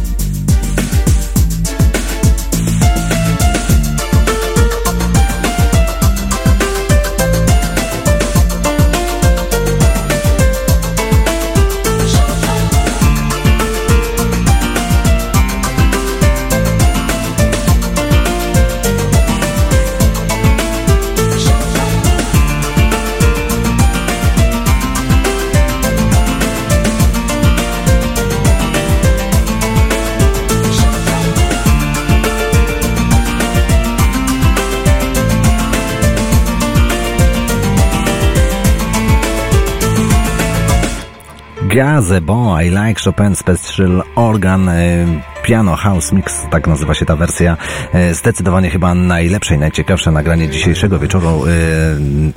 [41.98, 45.06] Gazebo, I Like Chopin Special Organ e,
[45.42, 47.56] Piano House Mix, tak nazywa się ta wersja.
[47.92, 51.44] E, Zdecydowanie chyba najlepsze i najciekawsze nagranie dzisiejszego wieczoru.
[51.46, 51.50] E,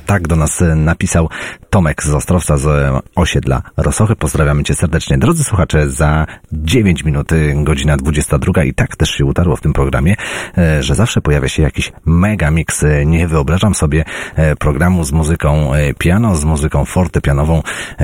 [0.06, 1.30] Tak do nas napisał
[1.72, 2.68] Tomek z Ostrowca z
[3.16, 4.16] osiedla Rosochy.
[4.16, 5.18] Pozdrawiamy Cię serdecznie.
[5.18, 10.16] Drodzy słuchacze, za 9 minut, godzina 22 i tak też się utarło w tym programie,
[10.58, 12.84] e, że zawsze pojawia się jakiś mega mix.
[12.84, 17.62] E, Nie wyobrażam sobie e, programu z muzyką piano, z muzyką fortepianową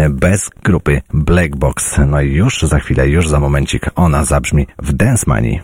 [0.09, 1.99] bez grupy Black Box.
[2.07, 5.61] No i już za chwilę, już za momencik ona zabrzmi w Dance Money.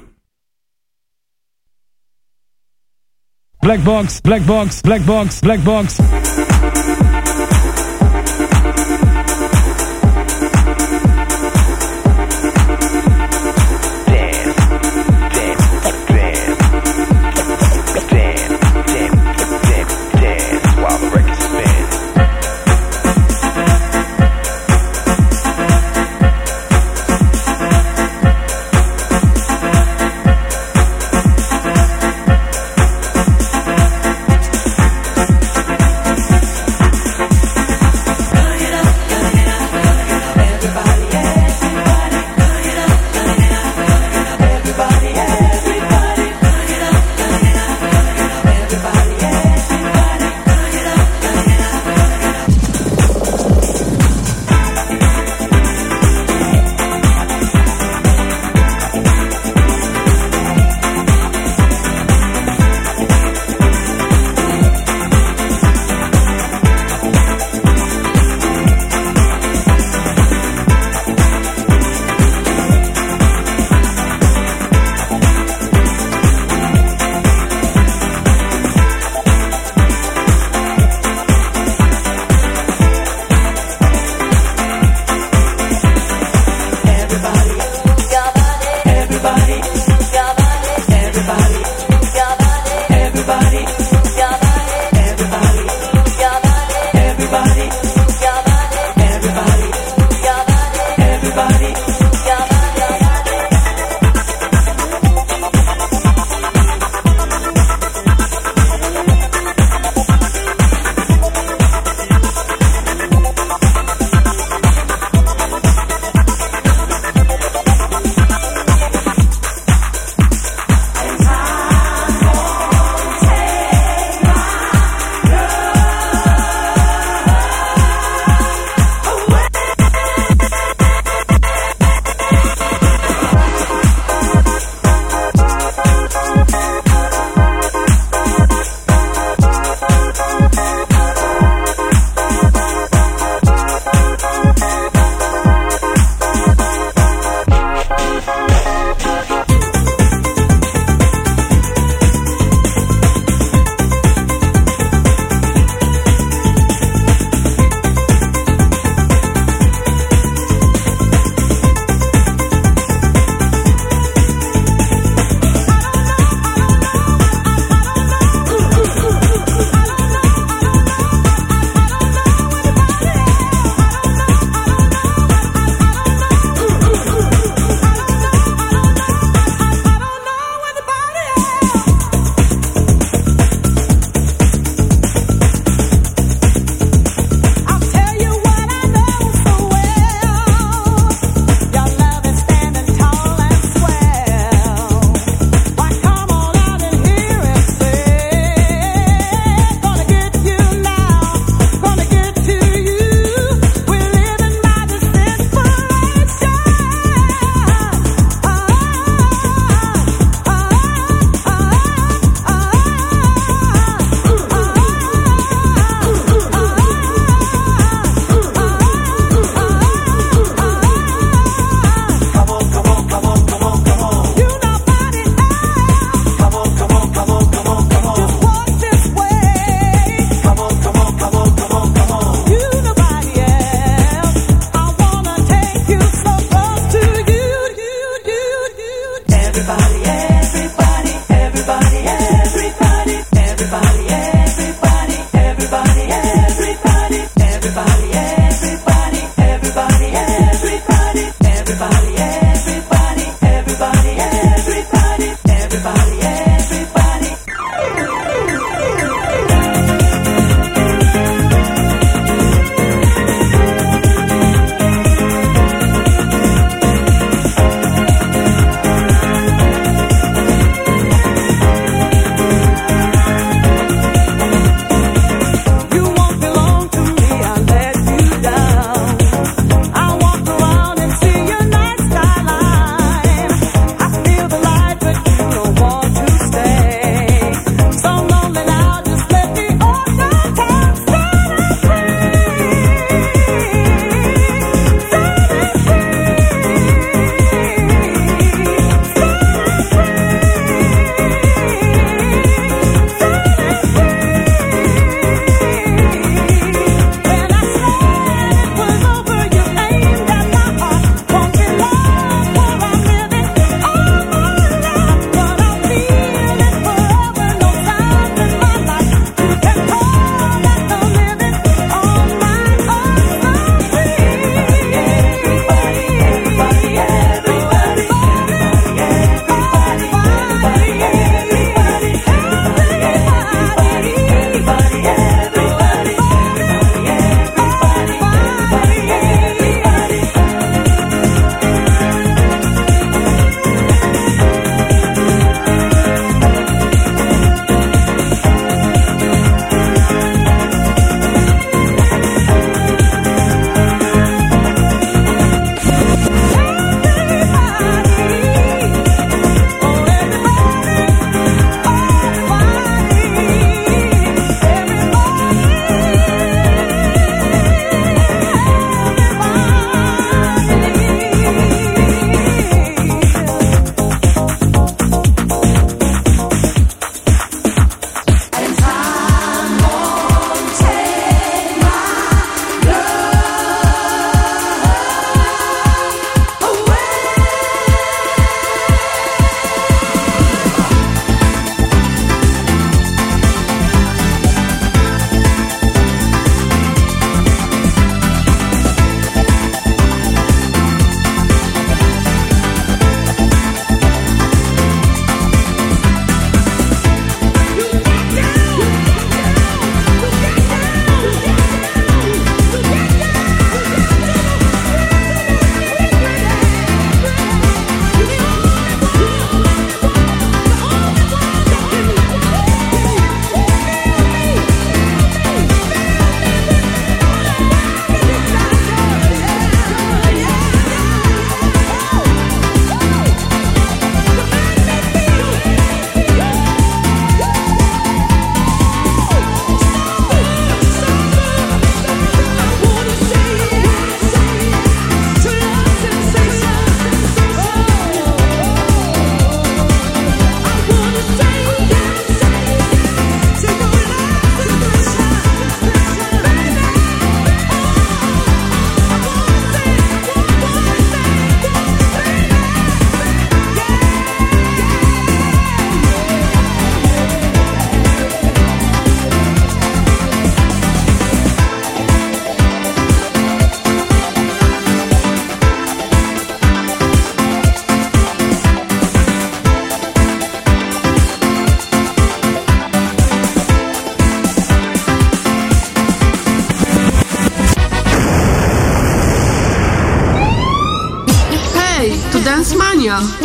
[3.61, 6.01] Black Box, Black Box, Black Box, Black Box.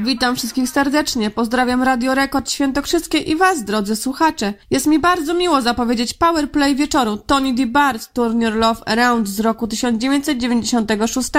[0.00, 1.30] Witam wszystkich serdecznie.
[1.30, 4.54] Pozdrawiam Radio Rekord Świętokrzyskie i was, drodzy słuchacze.
[4.70, 7.66] Jest mi bardzo miło zapowiedzieć Powerplay wieczoru Tony D.
[7.66, 11.30] Bart Turnier Love Around z roku 1996.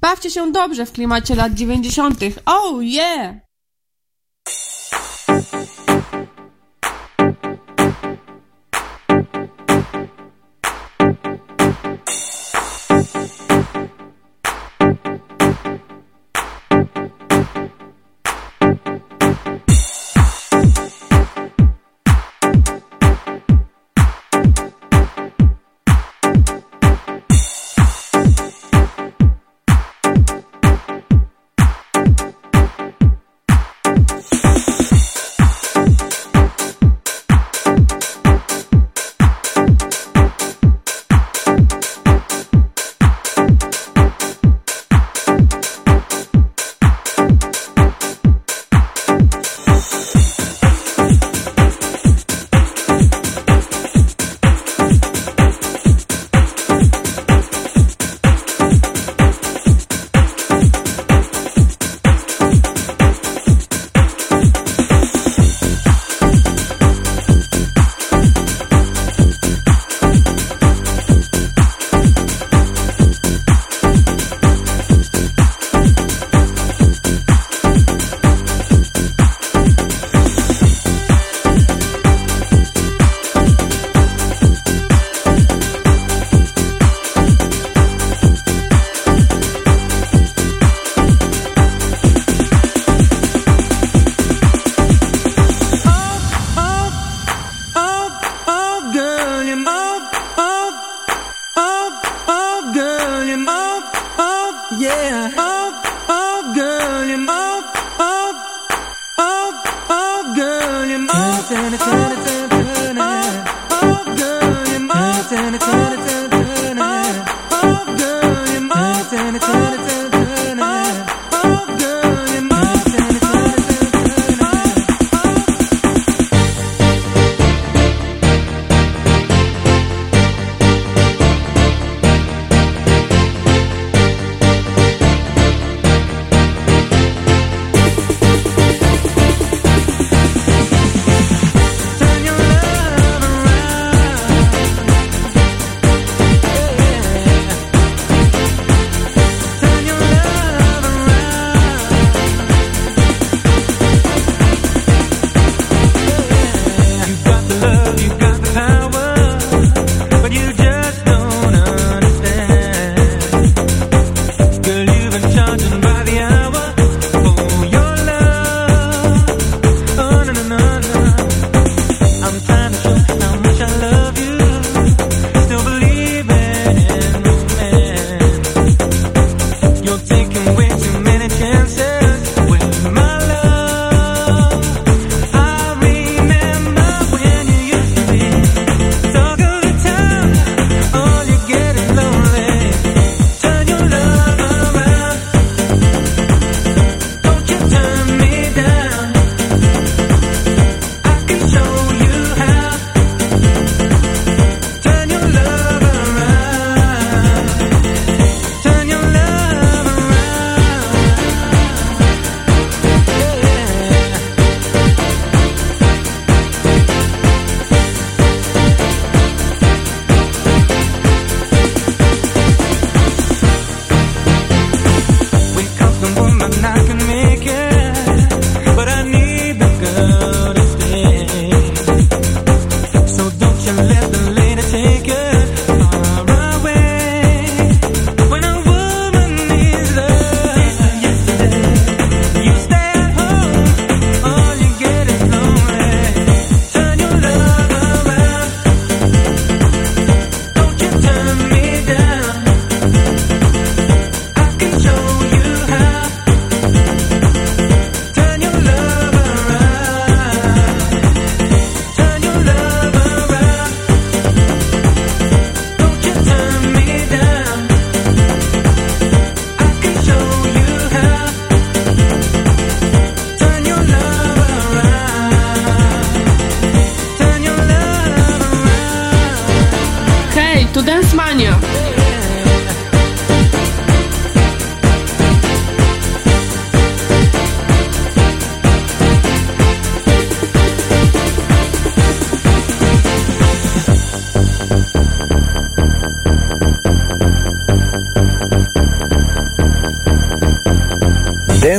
[0.00, 2.20] Bawcie się dobrze w klimacie lat 90.
[2.46, 3.47] Oh yeah!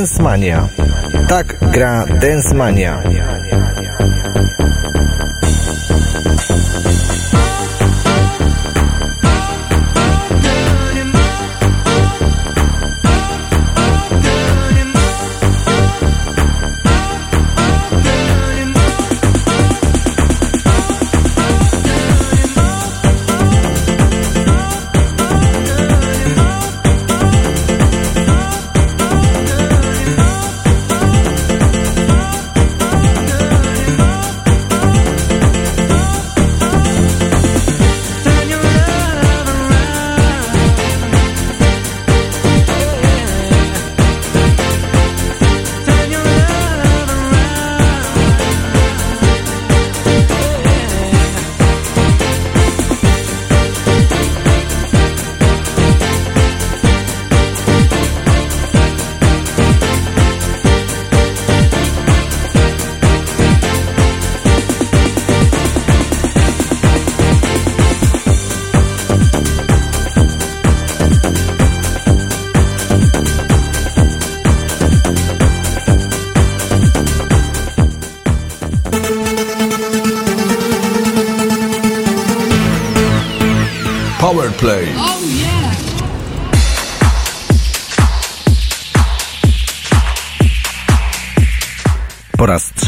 [0.00, 0.64] Dance Mania.
[1.28, 3.04] Tak gra Dance Mania.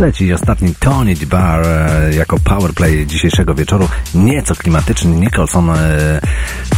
[0.03, 3.89] Trzeci i ostatni Tony DeBar e, jako powerplay dzisiejszego wieczoru.
[4.15, 6.21] Nieco klimatyczny Nicholson e,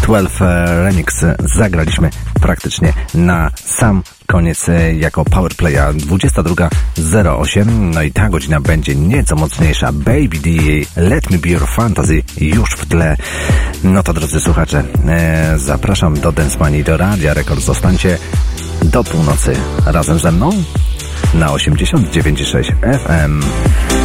[0.02, 2.10] 12 e, Remix zagraliśmy
[2.40, 7.64] praktycznie na sam koniec e, jako powerplaya 22.08.
[7.94, 9.92] No i ta godzina będzie nieco mocniejsza.
[9.92, 10.51] Baby D,
[10.96, 13.16] Let Me Be Your Fantasy już w tle.
[13.84, 17.60] No to drodzy słuchacze, e, zapraszam do Dance Money, do Radia Rekord.
[17.60, 18.18] Zostańcie
[18.82, 19.56] do północy
[19.86, 20.51] razem ze mną
[21.35, 24.03] na 89,6 FM.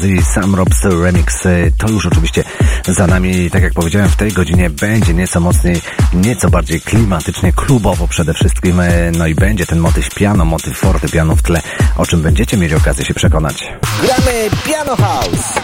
[0.00, 1.42] Fantasy, Sam Robs Remix.
[1.78, 2.44] To już oczywiście
[2.88, 5.80] za nami, tak jak powiedziałem, w tej godzinie będzie nieco mocniej,
[6.14, 8.80] nieco bardziej klimatycznie, klubowo przede wszystkim.
[9.18, 11.62] No i będzie ten motyw piano, motyw fortepianu w tle,
[11.96, 13.64] o czym będziecie mieli okazję się przekonać.
[14.02, 15.59] Gramy Piano House.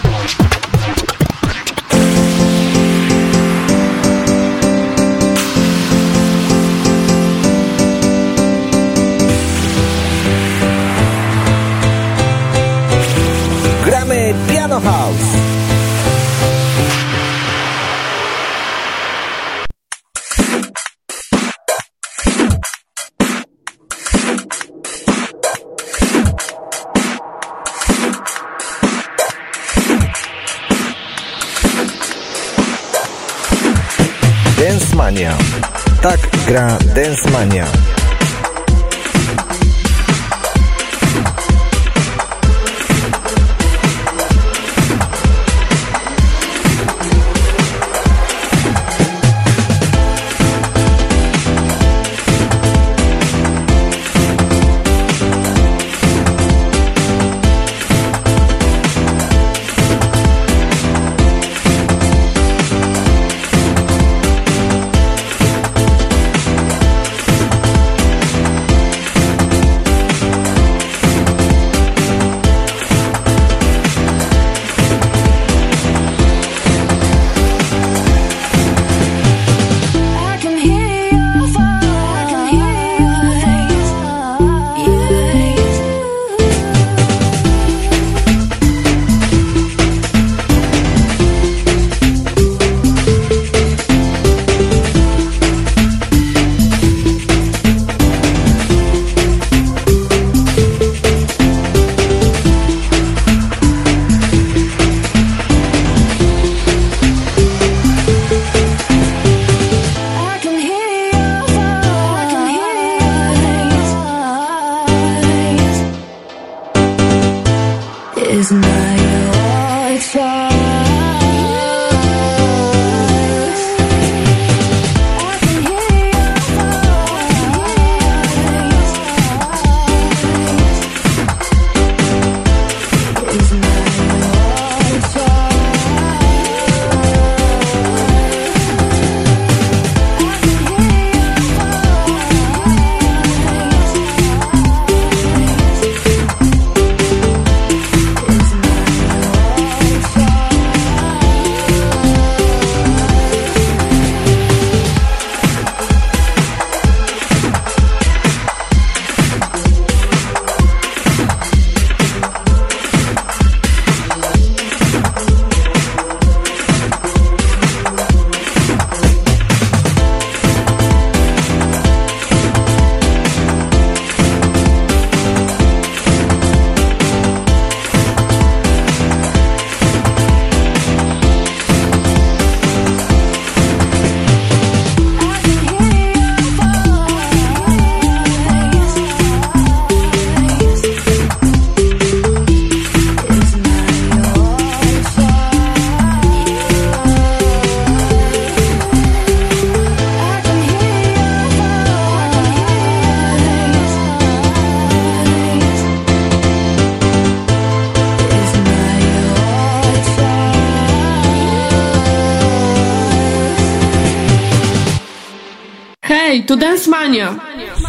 [216.47, 217.35] Tu Dance Mania!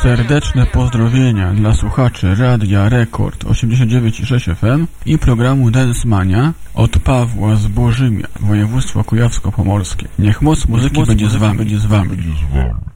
[0.03, 7.67] Serdeczne pozdrowienia dla słuchaczy Radia Rekord 89,6 FM i programu Dance Mania od Pawła z
[7.67, 10.09] Bożymia, województwo kujawsko-pomorskie.
[10.19, 12.11] Niech moc muzyki będzie z wami, będzie z wami.
[12.12, 12.88] I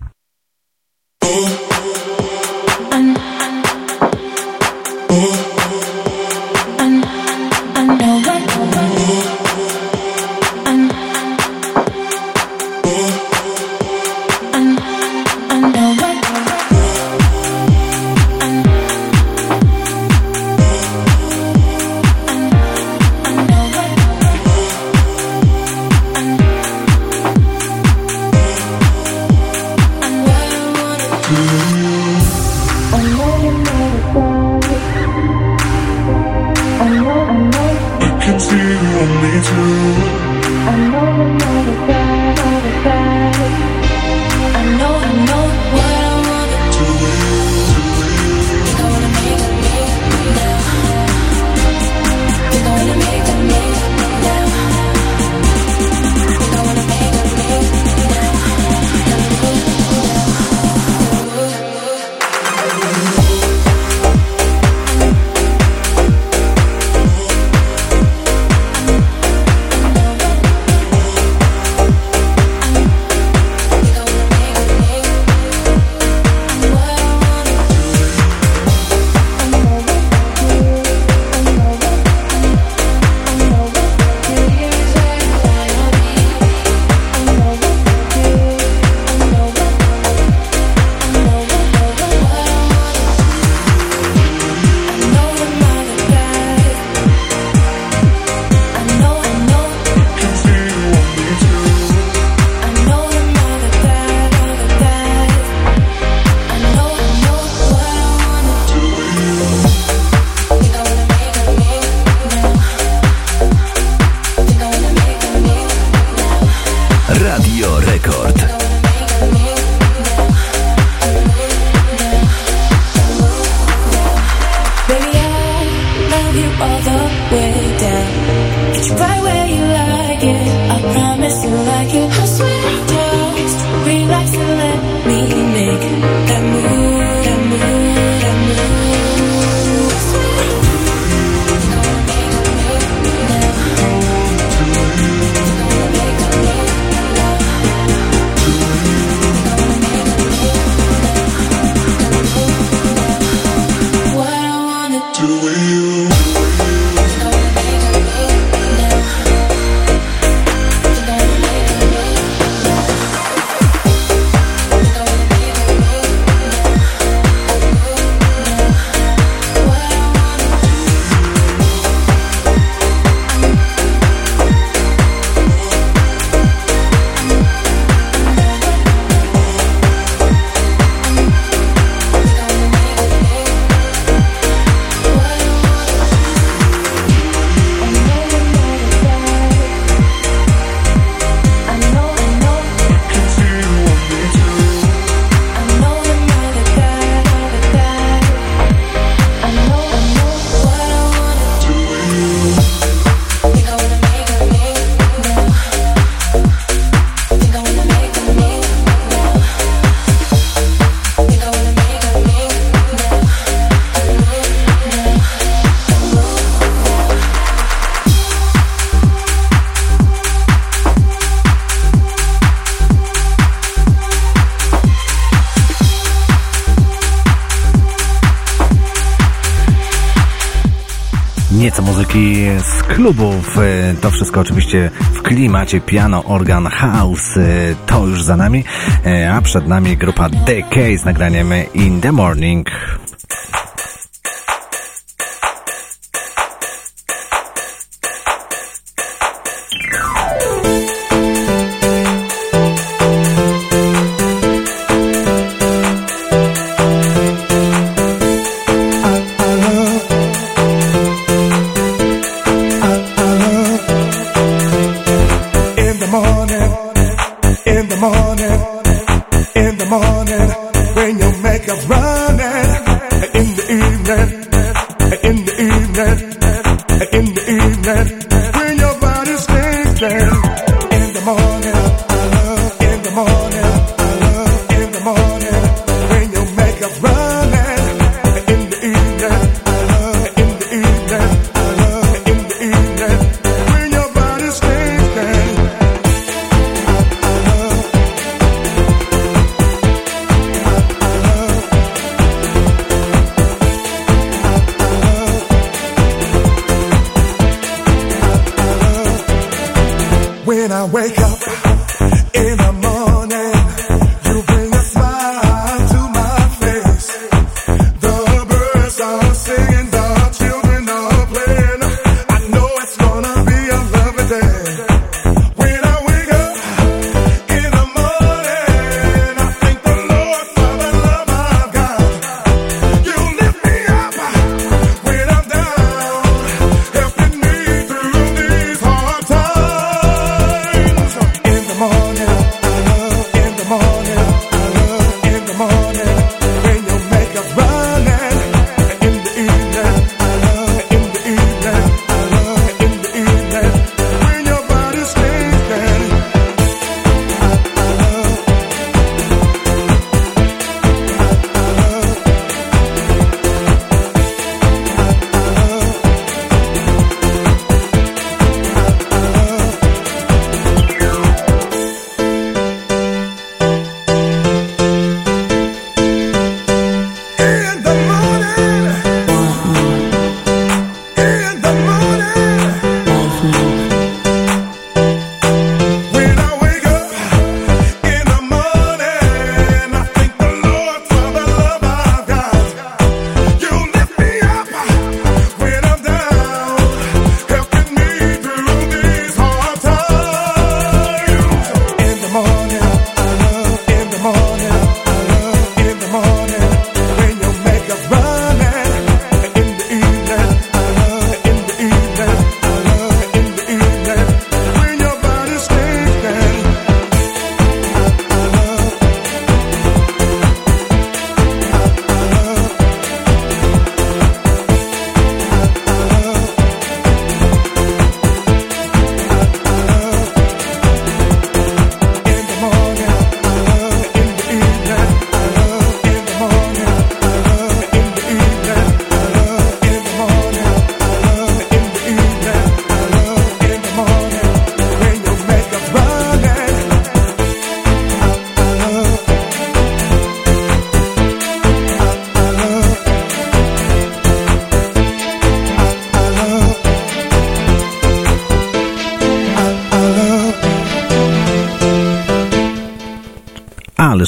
[233.02, 233.58] klubów.
[233.58, 237.36] E, to wszystko oczywiście w klimacie piano, organ, house.
[237.36, 238.64] E, to już za nami,
[239.06, 242.70] e, a przed nami grupa DK z nagraniem In The Morning.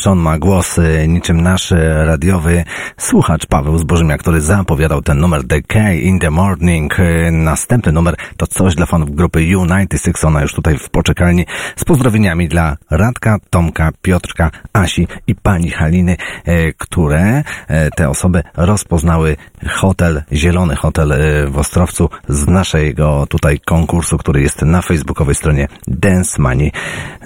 [0.06, 1.72] On ma głos niczym nasz
[2.04, 2.64] radiowy
[2.96, 6.96] słuchacz Paweł Zbożymiak, który zapowiadał ten numer The K in the Morning.
[7.32, 12.48] Następny numer to coś dla fanów grupy U96, ona już tutaj w poczekalni z pozdrowieniami
[12.48, 19.36] dla Radka, Tomka, Piotrka, Asi i pani Haliny, e, które e, te osoby rozpoznały
[19.70, 25.68] hotel, zielony hotel e, w Ostrowcu z naszego tutaj konkursu, który jest na facebookowej stronie
[25.86, 26.72] Dance Money.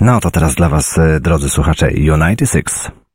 [0.00, 2.67] No to teraz dla Was, drodzy słuchacze, United Six.
[2.68, 3.08] Hej,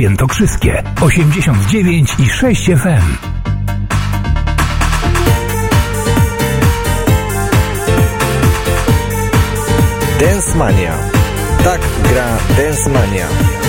[0.00, 3.16] Świętokrzyskie 89 i 6 FM.
[10.20, 10.98] Dance Mania.
[11.64, 13.59] Tak gra Dance Mania.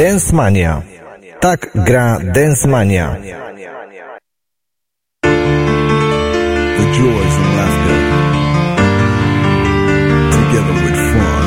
[0.00, 0.80] Dance Mania.
[1.44, 3.20] Tak gra Dance Mania.
[6.78, 7.98] The joys and laughter.
[10.32, 11.44] Together with fun.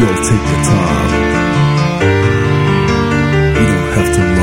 [0.00, 1.12] Girl, take your time.
[3.60, 4.35] You don't have to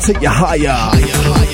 [0.00, 0.90] Take you higher.
[0.98, 1.49] You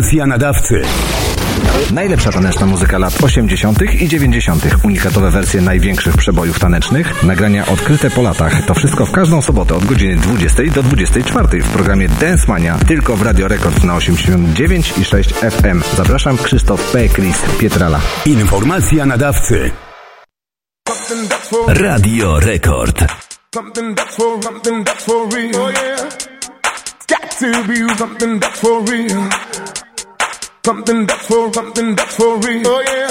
[0.00, 0.82] Informacja nadawcy.
[1.92, 3.82] Najlepsza taneczna muzyka lat 80.
[4.02, 4.64] i 90.
[4.84, 8.66] Unikatowe wersje największych przebojów tanecznych, nagrania odkryte po latach.
[8.66, 13.16] To wszystko w każdą sobotę od godziny 20 do 24 w programie Dance Mania, tylko
[13.16, 15.82] w Radio Rekord na 89 i 6 FM.
[15.96, 17.08] Zapraszam Krzysztof P.
[17.08, 18.00] Chris Pietrala.
[18.26, 19.70] Informacja nadawcy.
[21.66, 23.04] Radio Rekord.
[23.54, 25.56] Something that's for something that's for real.
[25.56, 26.06] Oh yeah.
[26.96, 29.49] It's got to be something that's for real.
[30.64, 32.66] Something that's for something that's for real.
[32.66, 33.09] Oh yeah.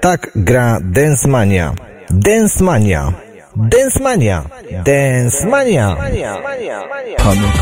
[0.00, 1.72] Tak gra Dancemania.
[2.10, 3.12] Dancemania.
[3.56, 4.42] Dancemania.
[4.84, 5.96] Dancemania.
[7.18, 7.52] Hanuk,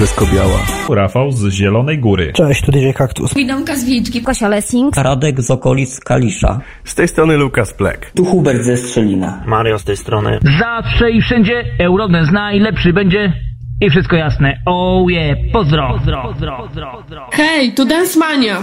[0.00, 0.58] Jaskobiała.
[0.88, 2.32] Rafał z Zielonej Góry.
[2.32, 3.34] Cześć, tu DJ Kaktus.
[3.34, 4.22] Widomka z Wilczki.
[4.22, 4.96] Kasia Lessing.
[4.96, 6.60] Radek z okolic Kalisza.
[6.84, 8.10] Z tej strony Lukas Plek.
[8.14, 9.42] Tu Hubert ze Strzelina.
[9.46, 10.38] Mario z tej strony.
[10.60, 13.32] Zawsze i wszędzie Eurodance najlepszy będzie
[13.80, 14.58] i wszystko jasne.
[14.66, 15.88] Oh yeah, pozdro.
[15.88, 16.22] pozdro.
[16.22, 16.58] pozdro.
[16.58, 17.28] pozdro.
[17.32, 18.62] Hej, tu Dance Mania.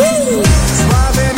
[0.00, 1.29] Woo!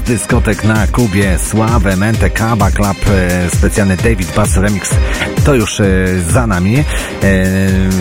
[0.00, 4.90] dyskotek na Kubie, Sławę, Mente, Kaba Club, e, specjalny David Bass Remix,
[5.44, 5.86] to już e,
[6.28, 6.78] za nami.
[6.78, 6.84] E,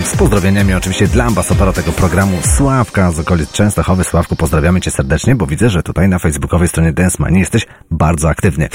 [0.06, 4.04] z pozdrowieniami oczywiście dla ambasadora tego programu Sławka z okolic Częstochowy.
[4.04, 8.70] Sławku, pozdrawiamy Cię serdecznie, bo widzę, że tutaj na facebookowej stronie Densmanie jesteś bardzo aktywny.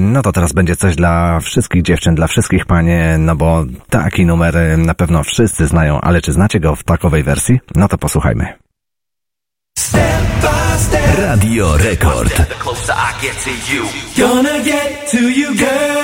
[0.00, 4.78] No to teraz będzie coś dla wszystkich dziewczyn, dla wszystkich panie, no bo taki numer
[4.78, 7.60] na pewno wszyscy znają, ale czy znacie go w takowej wersji?
[7.76, 8.63] No to posłuchajmy.
[11.16, 12.32] Radio Rekord.
[14.16, 16.03] Gonna get to you, girl.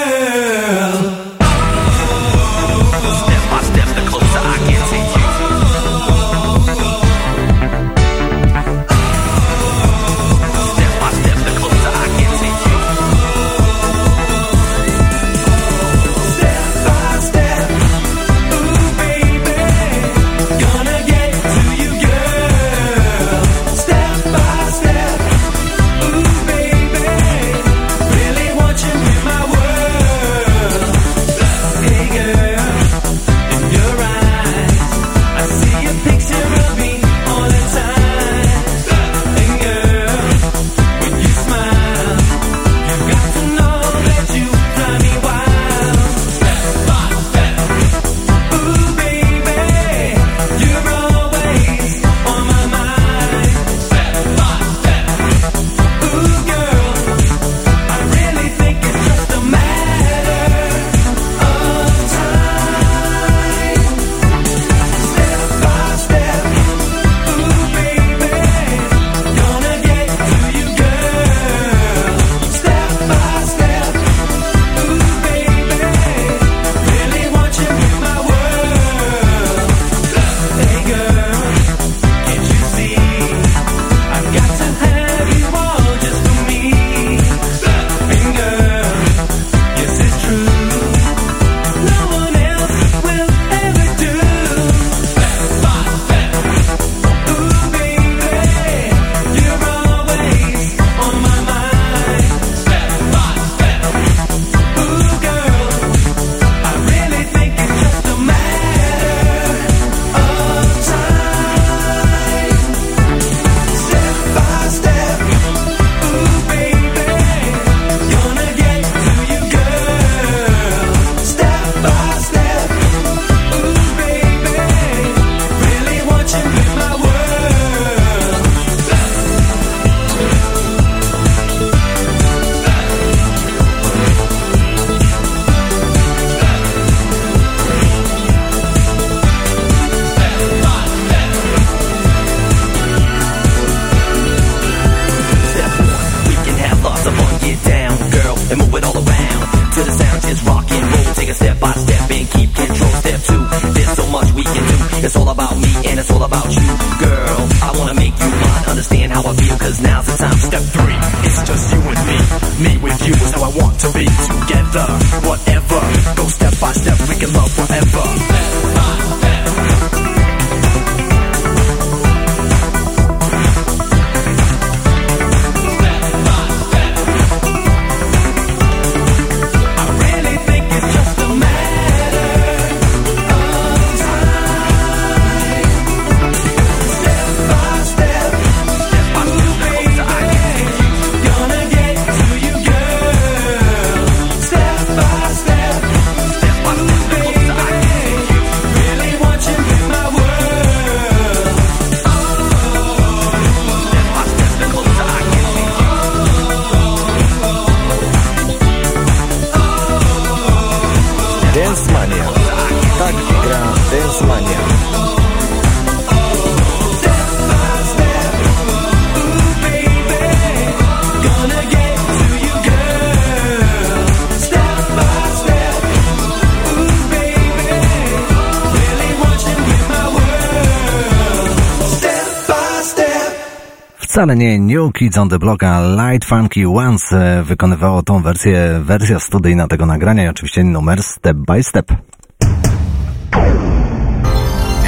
[234.21, 238.81] Wcale nie New Kids on the Block, a Light Funky Ones e, wykonywało tą wersję,
[238.85, 241.93] wersja studyjna tego nagrania i oczywiście numer Step by Step.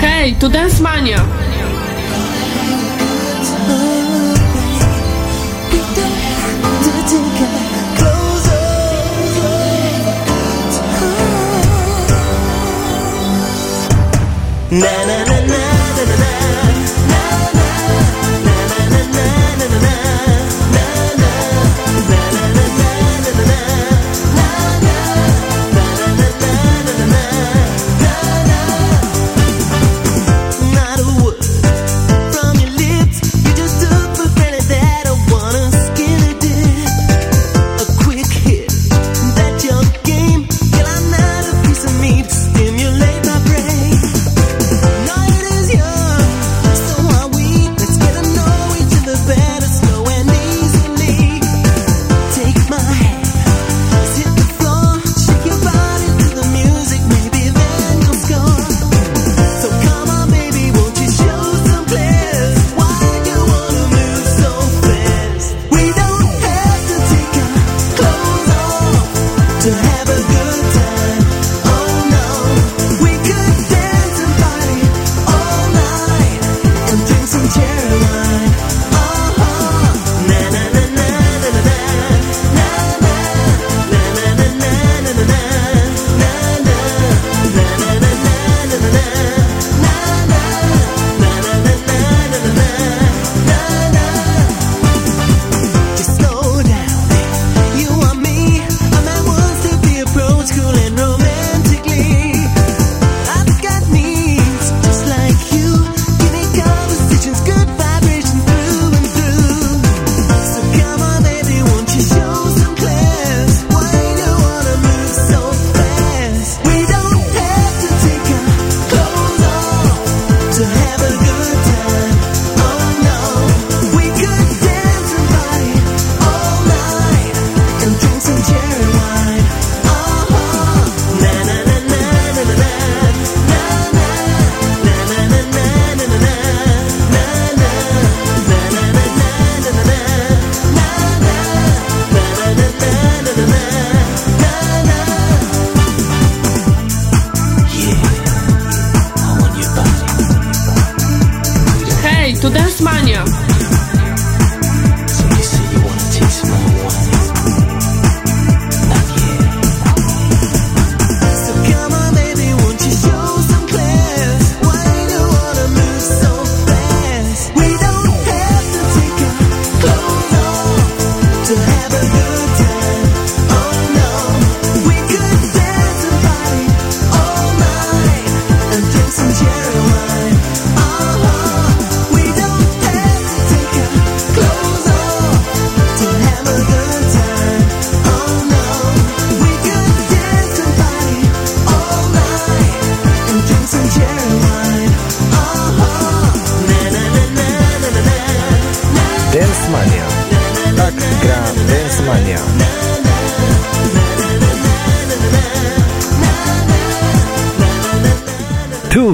[0.01, 1.17] Hej, to Dance Mania!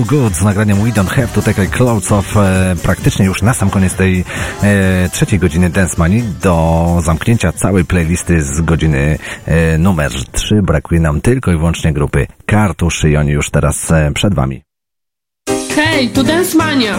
[0.09, 3.55] Good z nagraniem We Don't Have to Take a Clothes Off e, praktycznie już na
[3.55, 4.25] sam koniec tej
[4.63, 11.01] e, trzeciej godziny Dance Money do zamknięcia całej playlisty z godziny e, numer 3 brakuje
[11.01, 14.63] nam tylko i wyłącznie grupy Kartusz i oni już teraz e, przed Wami.
[15.77, 16.99] Hej, tu Dance Mania!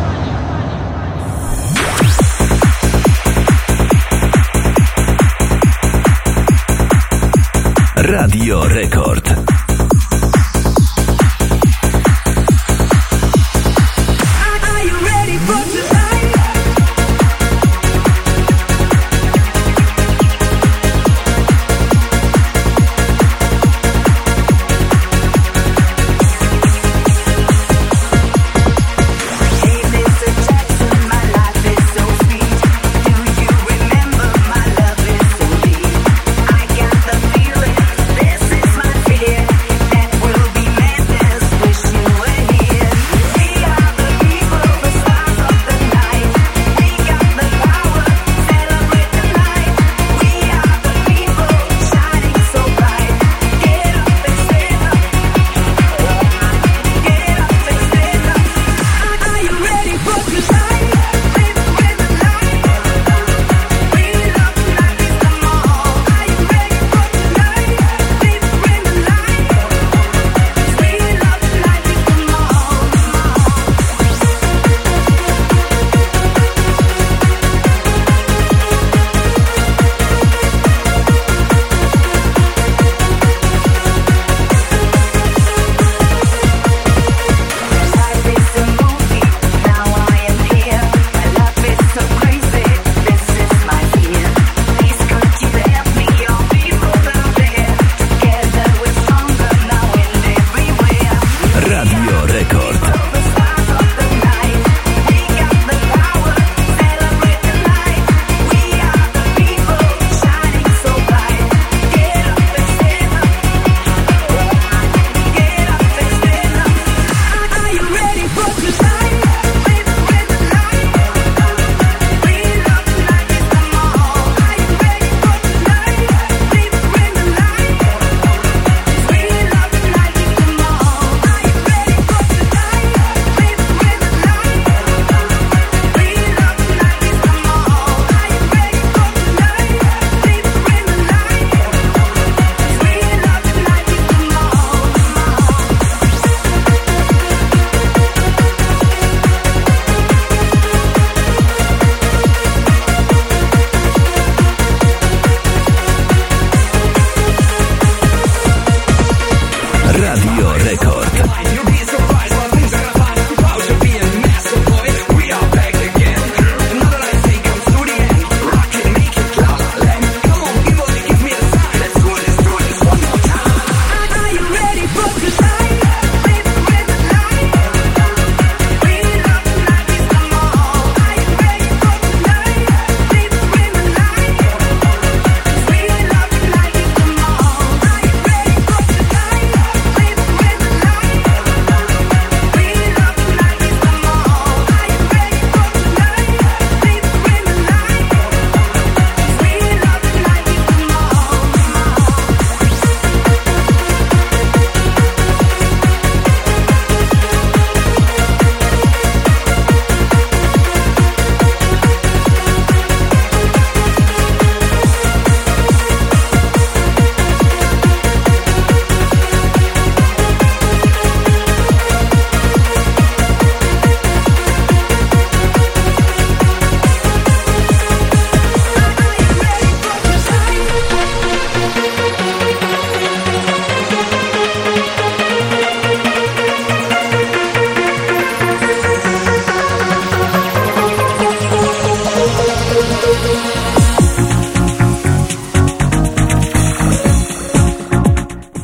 [8.11, 9.40] Radio Rekord.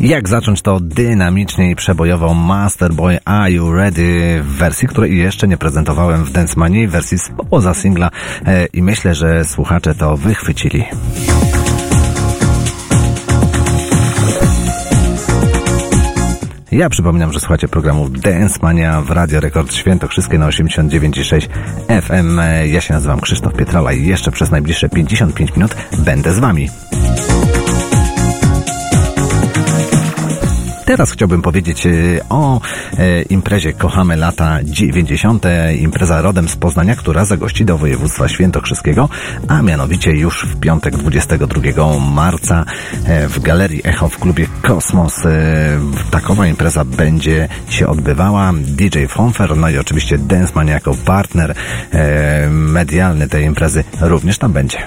[0.07, 5.57] Jak zacząć to dynamicznie i przebojowo Masterboy Are You Ready w wersji, której jeszcze nie
[5.57, 8.11] prezentowałem w Dance Manii, w wersji spoza singla
[8.45, 10.83] e, i myślę, że słuchacze to wychwycili.
[16.71, 21.47] Ja przypominam, że słuchacie programu Dance Mania w Radio Rekord Świętokrzyskie na 89,6
[22.01, 22.39] FM.
[22.71, 26.69] Ja się nazywam Krzysztof Pietrala i jeszcze przez najbliższe 55 minut będę z Wami.
[30.87, 31.89] Teraz chciałbym powiedzieć e,
[32.29, 32.61] o
[32.97, 35.45] e, imprezie Kochamy lata 90.
[35.79, 39.09] Impreza rodem z Poznania, która zagości do województwa świętokrzyskiego,
[39.47, 42.65] a mianowicie już w piątek 22 marca
[43.05, 45.25] e, w Galerii Echo w klubie Kosmos.
[45.25, 45.29] E,
[46.11, 48.53] Takowa impreza będzie się odbywała.
[48.53, 51.53] DJ Fonfer, no i oczywiście Dance Man jako partner
[52.49, 54.77] medialny tej imprezy również tam będzie.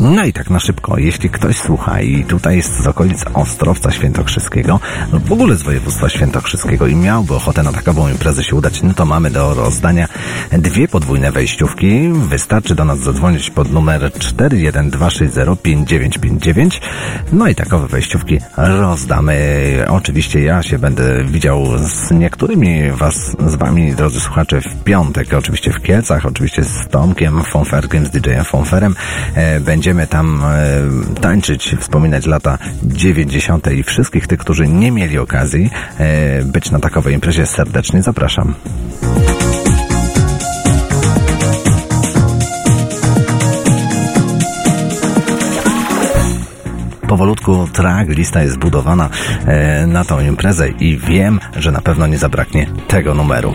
[0.00, 4.80] No i tak na szybko, jeśli ktoś słucha i tutaj jest z okolic Ostrowca Świętokrzyskiego,
[5.12, 8.94] lub w ogóle z województwa świętokrzyskiego i miałby ochotę na takową imprezę się udać, no
[8.94, 10.08] to mamy do rozdania
[10.52, 12.08] dwie podwójne wejściówki.
[12.12, 16.80] Wystarczy do nas zadzwonić pod numer 412605959.
[17.32, 19.38] No i takowe wejściówki rozdamy.
[19.88, 25.34] Oczywiście ja się będę widział z niektórymi was, z wami, drodzy słuchacze, w piątek.
[25.34, 28.96] Oczywiście w Kielcach, oczywiście z Tomkiem Fonferkiem, z DJ-em Fonferem.
[29.34, 29.60] E,
[29.98, 33.72] Będziemy tam e, tańczyć, wspominać lata 90.
[33.72, 38.54] i wszystkich tych, którzy nie mieli okazji e, być na takowej imprezie, serdecznie zapraszam.
[47.08, 49.10] Powolutku track lista jest zbudowana
[49.46, 53.54] e, na tą imprezę i wiem, że na pewno nie zabraknie tego numeru.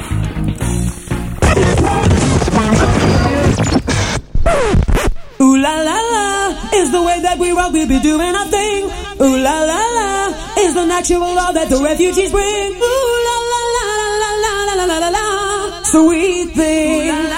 [7.33, 8.83] That we rock, we be doing our thing.
[9.21, 10.27] Ooh la la la
[10.59, 12.71] is the natural law that the refugees bring.
[12.73, 13.85] Ooh la la la
[14.21, 17.32] la la la la la la, sweet thing.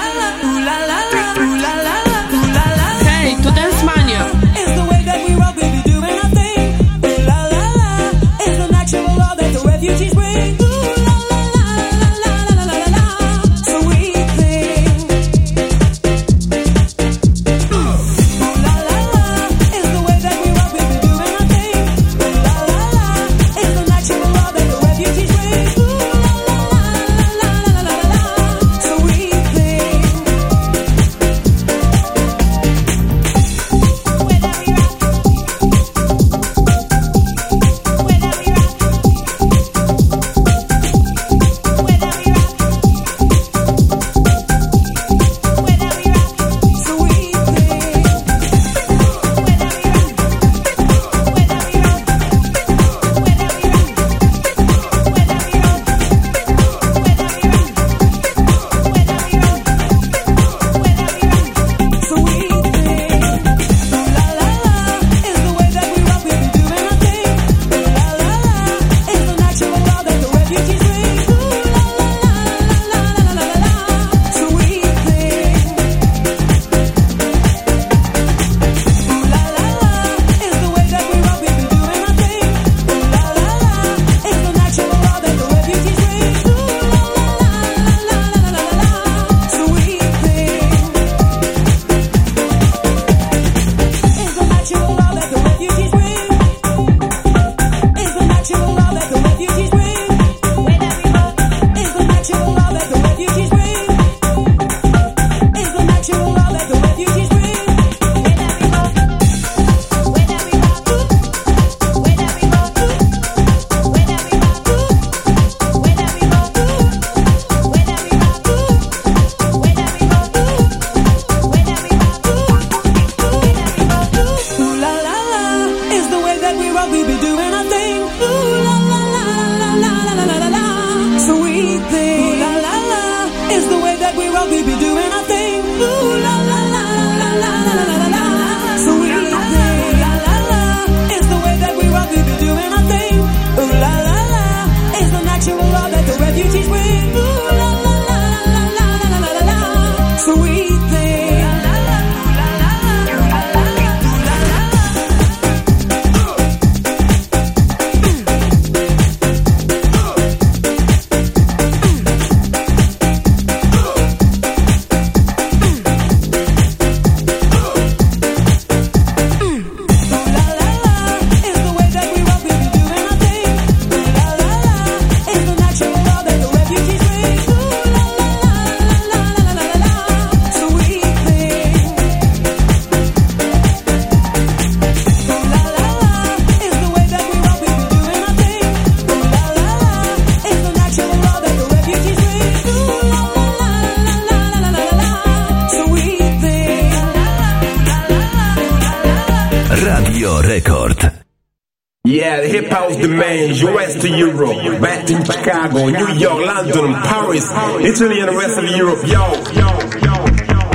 [204.05, 207.49] to Europe, back to Chicago, New York, London, Paris,
[207.81, 208.99] Italy, and the rest of Europe.
[209.07, 209.69] Yo, yo,
[210.05, 210.65] yo, yo.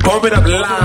[0.00, 0.83] Pump it up live.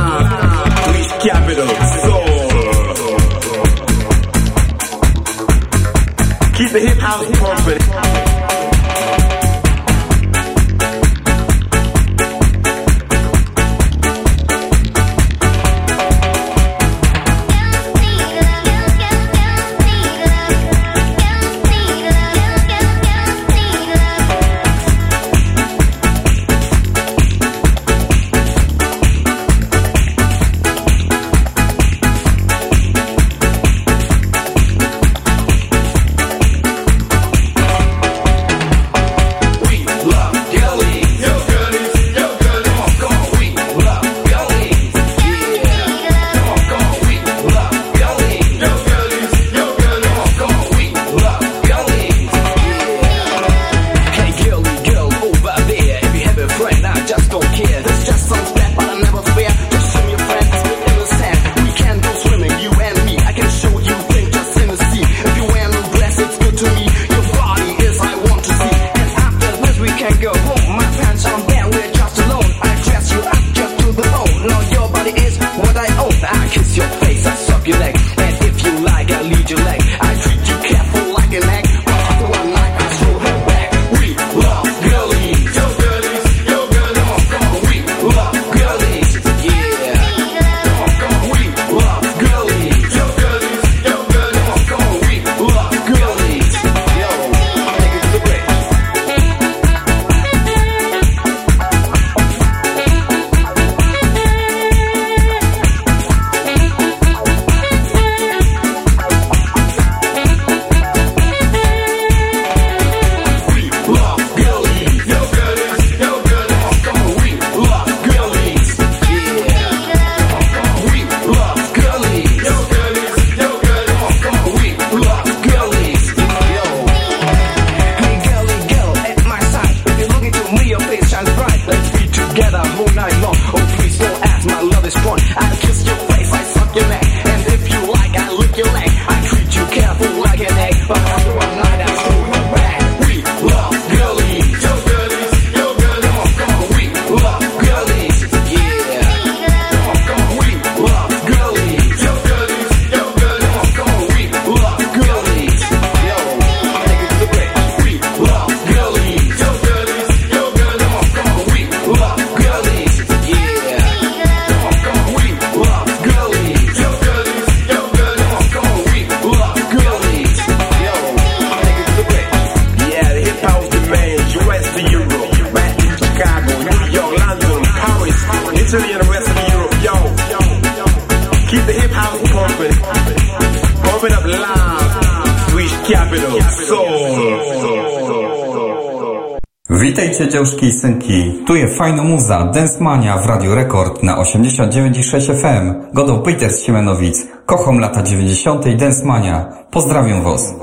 [190.72, 191.44] piosenki.
[191.48, 195.94] Tu jest fajna muza, Dance Mania w Radio Rekord na 89,6 FM.
[195.94, 197.28] Godą Peters Siemenowic.
[197.46, 198.76] Kocham lata 90.
[198.76, 199.46] Dance Mania.
[199.72, 200.54] Pozdrawiam Was.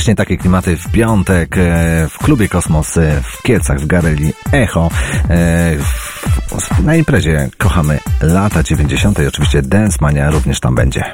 [0.00, 4.90] Właśnie takie klimaty w piątek e, w klubie Kosmos e, w Kielcach w Gareli Echo.
[5.30, 5.76] E,
[6.82, 9.18] Na imprezie kochamy lata 90.
[9.18, 11.04] i oczywiście Dance Mania również tam będzie.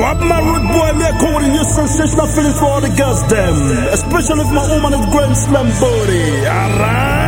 [0.00, 3.22] What my rude boy me a call in your sensational feelings for all the girls
[3.28, 3.54] them.
[3.92, 6.46] Especially if my woman is grand slam booty.
[6.46, 7.23] Alright?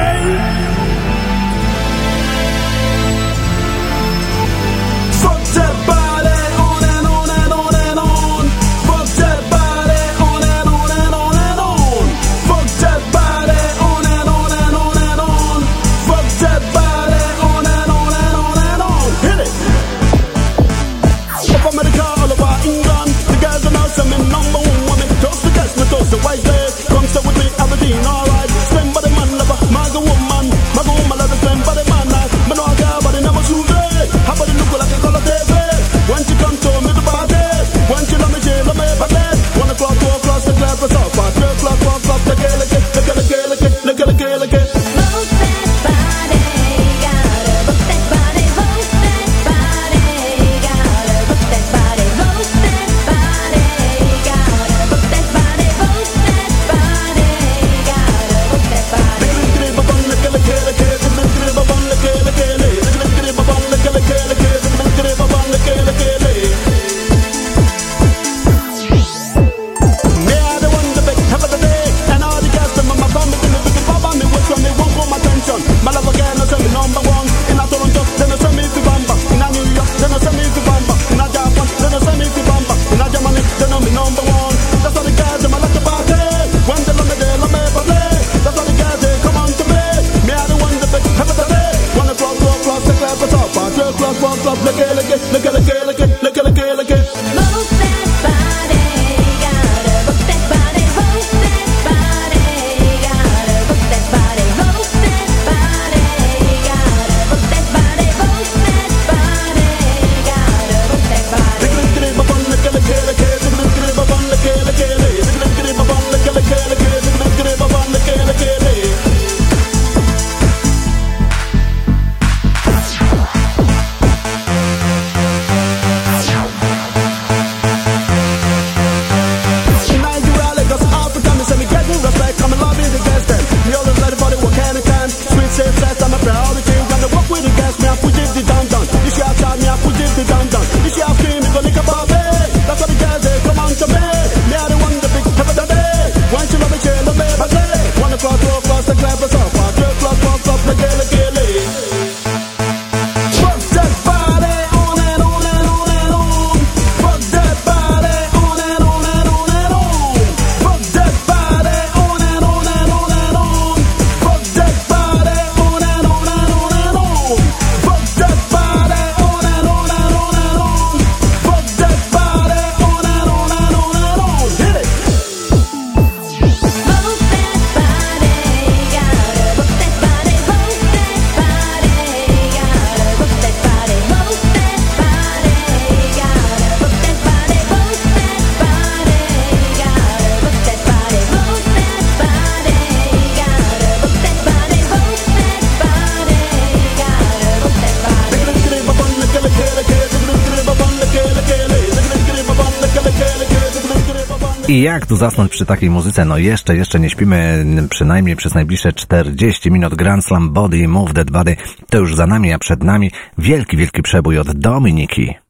[204.97, 206.25] Jak tu zasnąć przy takiej muzyce?
[206.25, 209.95] No jeszcze, jeszcze nie śpimy przynajmniej przez najbliższe 40 minut.
[209.95, 211.57] Grand Slam Body, Move That Body
[211.91, 215.46] to już za nami, a przed nami wielki, wielki przebój od Dominiki.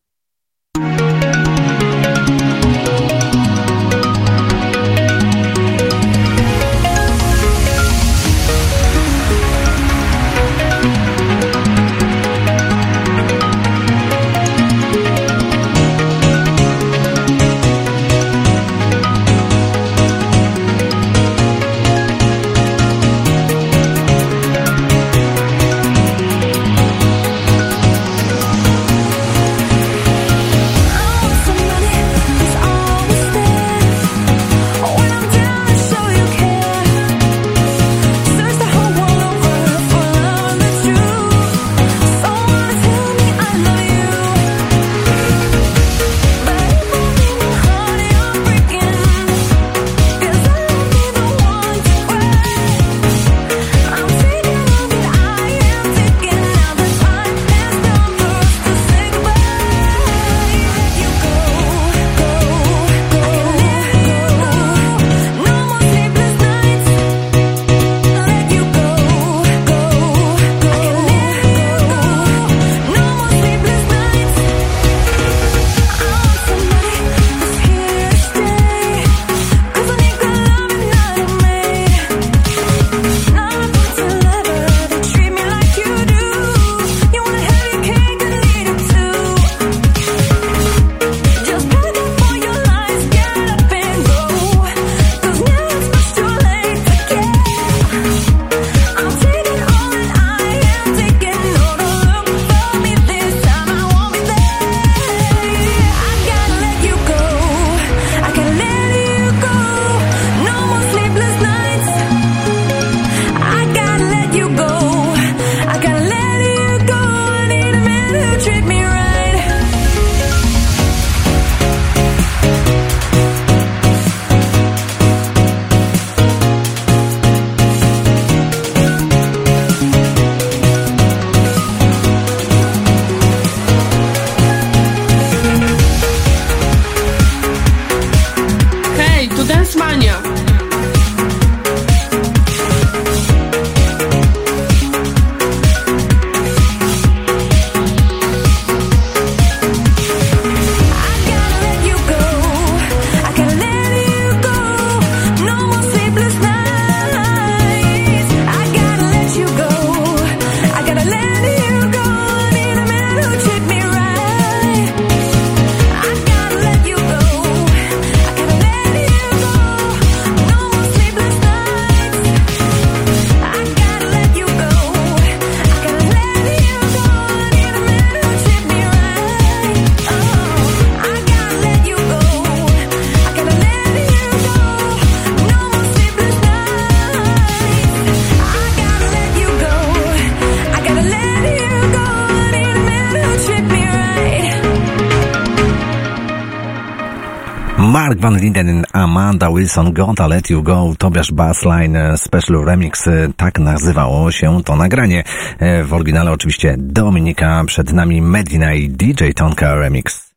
[199.57, 204.62] Wilson Got a Let You Go, Tobiasz Bassline e, Special Remix, e, tak nazywało się
[204.65, 205.25] to nagranie.
[205.59, 210.31] E, w oryginale oczywiście Dominika, przed nami Medina i DJ Tonka Remix.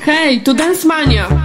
[0.00, 1.37] Hej, tu Dance Mania!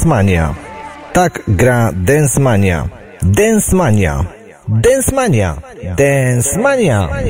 [0.00, 0.54] Dancemania.
[1.12, 2.88] Tak gra Dancemania.
[3.20, 4.24] Dancemania.
[4.68, 5.56] Dancemania.
[5.96, 7.04] Dancemania.
[7.04, 7.29] Dancemania.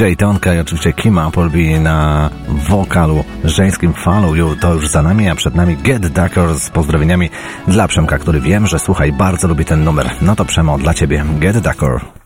[0.00, 2.30] DJ Tonka i oczywiście Kim Appleby na
[2.68, 7.30] wokalu żeńskim Follow You to już za nami, a przed nami Get Ducker z pozdrowieniami
[7.68, 10.10] dla Przemka, który wiem, że słuchaj, bardzo lubi ten numer.
[10.22, 12.19] No to Przemo, dla Ciebie Get Ducker.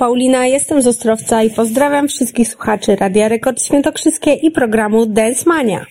[0.00, 5.86] Paulina, jestem z Ostrowca i pozdrawiam wszystkich słuchaczy Radia Rekord Świętokrzyskie i programu Dance Mania.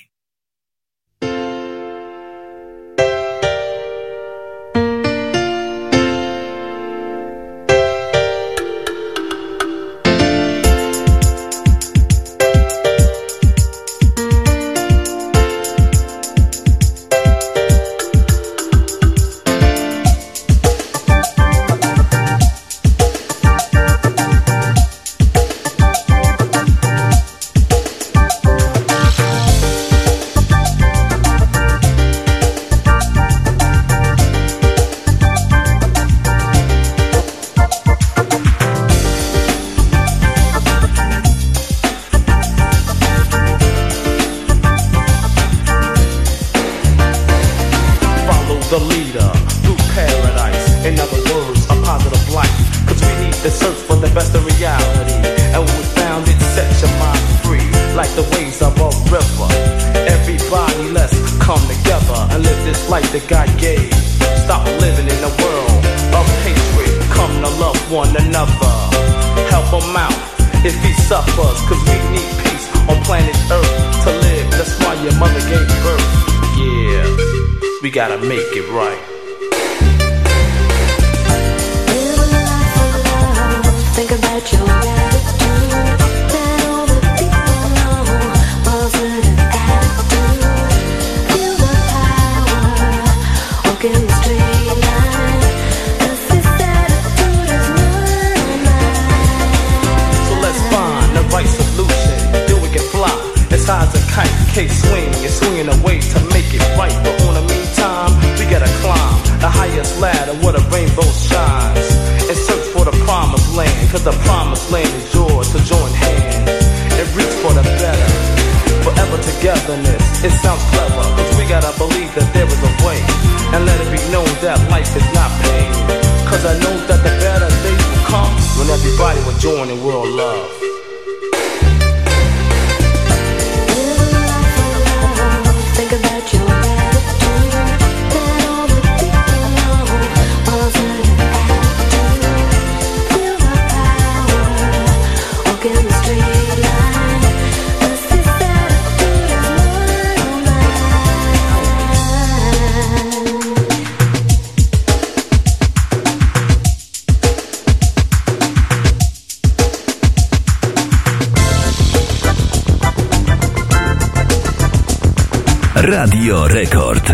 [165.81, 167.07] Radio Record.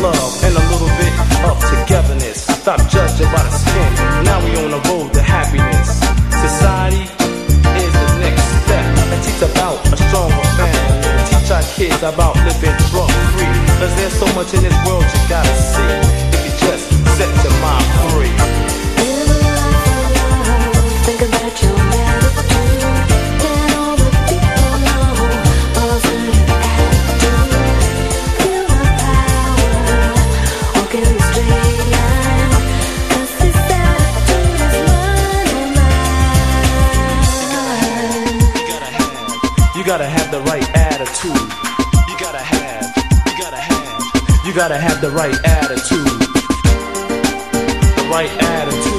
[0.00, 1.12] Love and a little bit
[1.44, 2.46] of togetherness.
[2.88, 4.24] Judging by the skin.
[4.24, 6.00] Now we on the road to happiness.
[6.40, 8.84] Society is the next step.
[9.12, 10.40] And teach about a stronger.
[11.28, 13.52] Teach our kids about living drug free.
[13.78, 16.25] Cause there's so much in this world you gotta see
[44.56, 46.06] gotta have the right attitude.
[47.94, 48.95] The right attitude.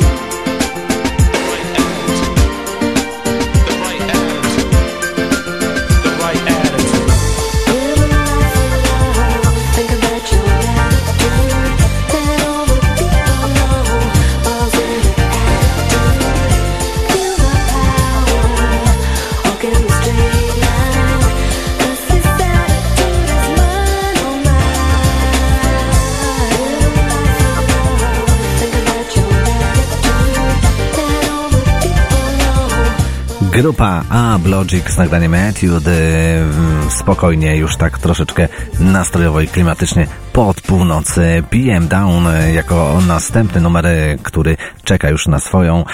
[33.58, 35.92] Grupa A, Blogic z nagraniem Attitude.
[35.92, 38.48] Y, spokojnie, już tak troszeczkę
[38.80, 41.16] nastrojowo i klimatycznie pod północ
[41.50, 43.86] PM Down jako następny numer,
[44.24, 45.86] który czeka już na swoją,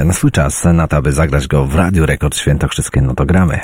[0.00, 3.00] y, na swój czas, na to, aby zagrać go w Radio Rekord Świętokrzyskie.
[3.00, 3.60] No to gramy.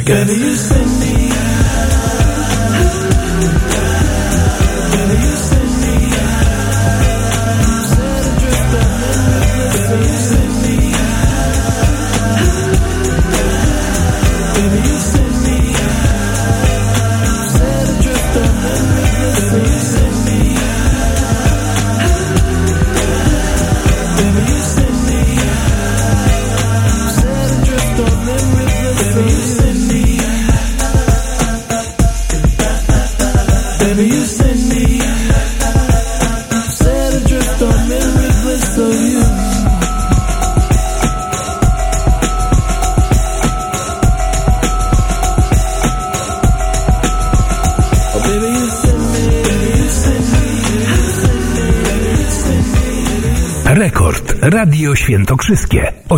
[0.00, 0.79] I guess.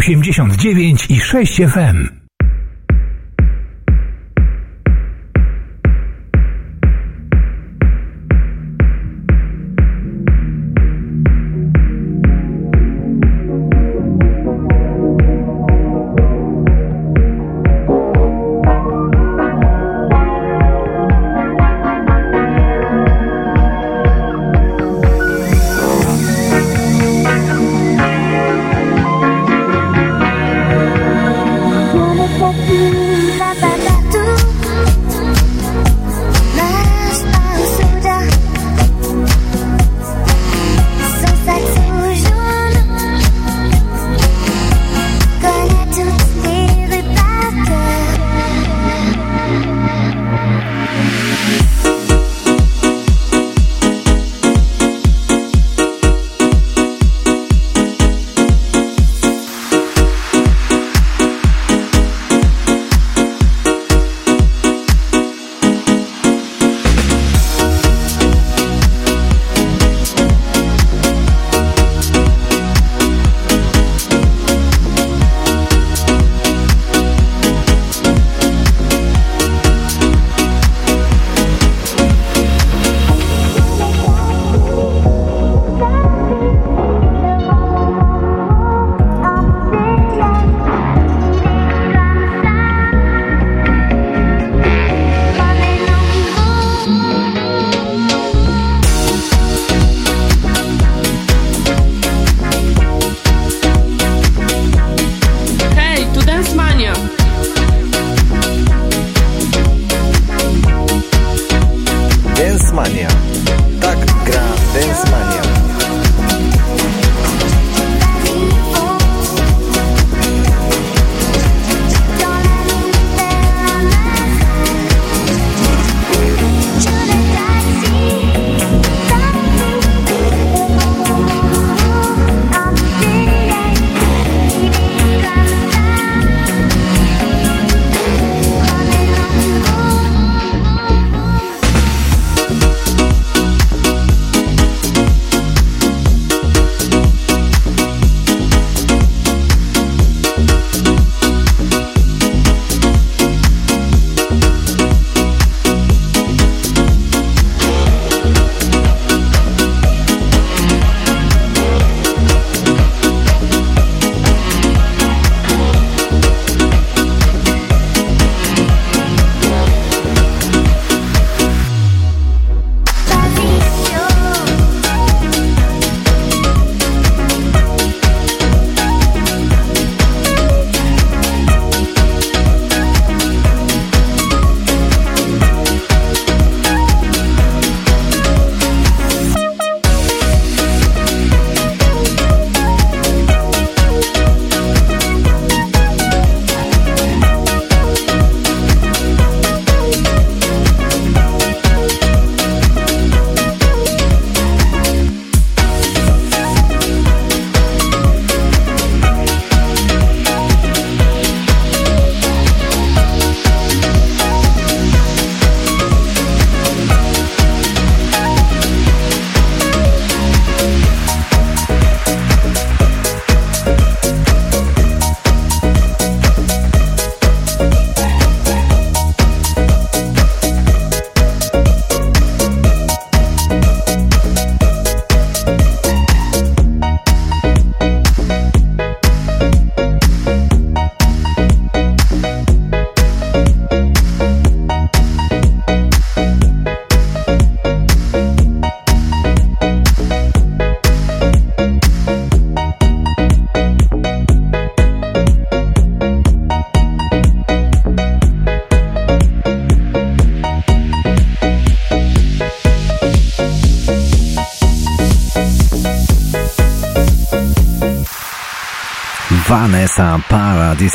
[0.02, 2.21] 89 i 6 FM.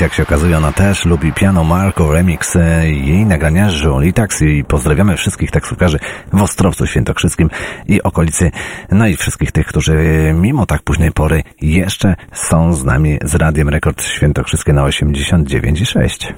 [0.02, 2.56] Jak się okazuje, ona też lubi piano Marco Remix.
[2.84, 4.46] Jej nagrania Jolie Taxi.
[4.46, 6.00] I pozdrawiamy wszystkich taksówkarzy
[6.34, 7.50] w Ostrowcu Świętokrzyskim
[7.88, 8.52] i okolicy.
[8.92, 9.96] No i wszystkich tych, którzy
[10.36, 16.34] mimo tak późnej pory jeszcze są z nami z Radiem Rekord Świętokrzyskie na 89,6.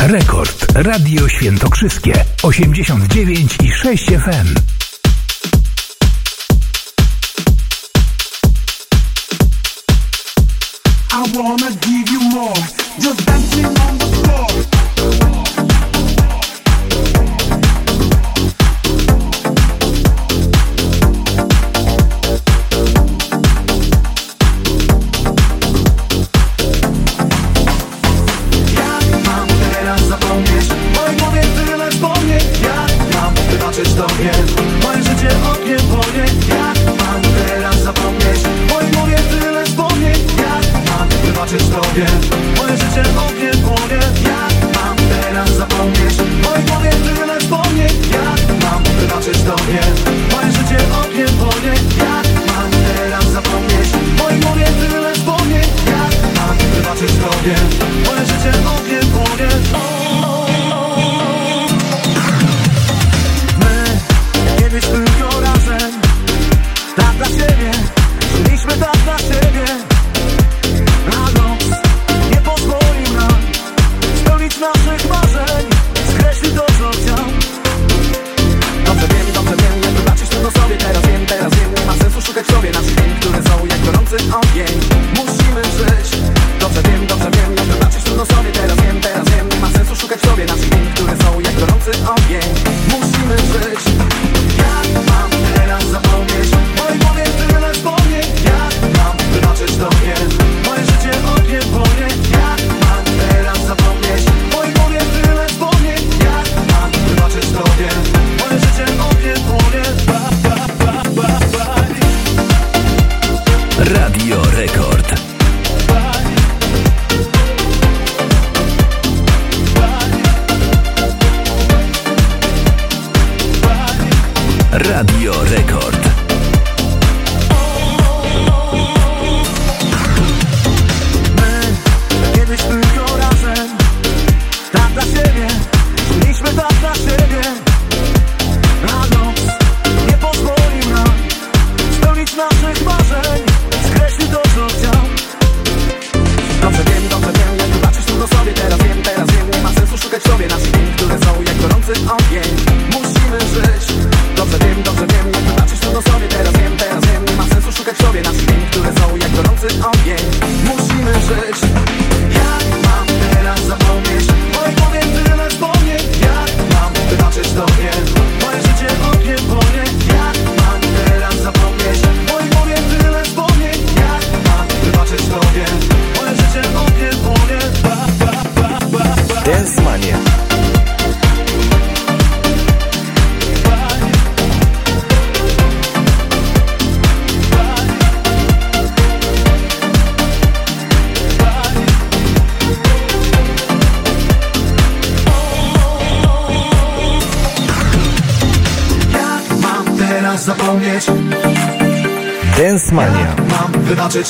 [0.00, 4.75] Rekord Radio Świętokrzyskie 89,6 FM.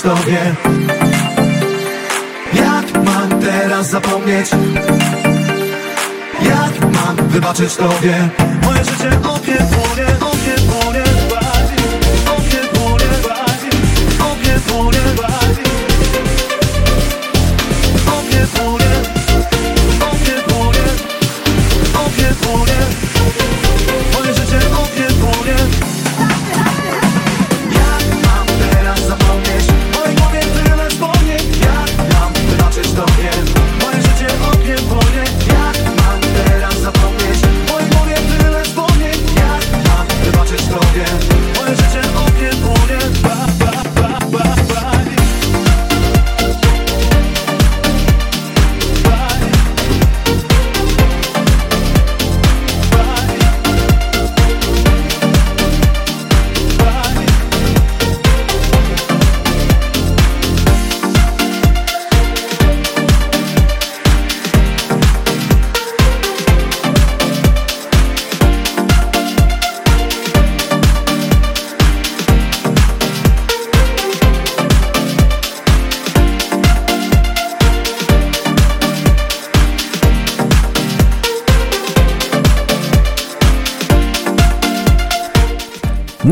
[0.07, 0.46] 속에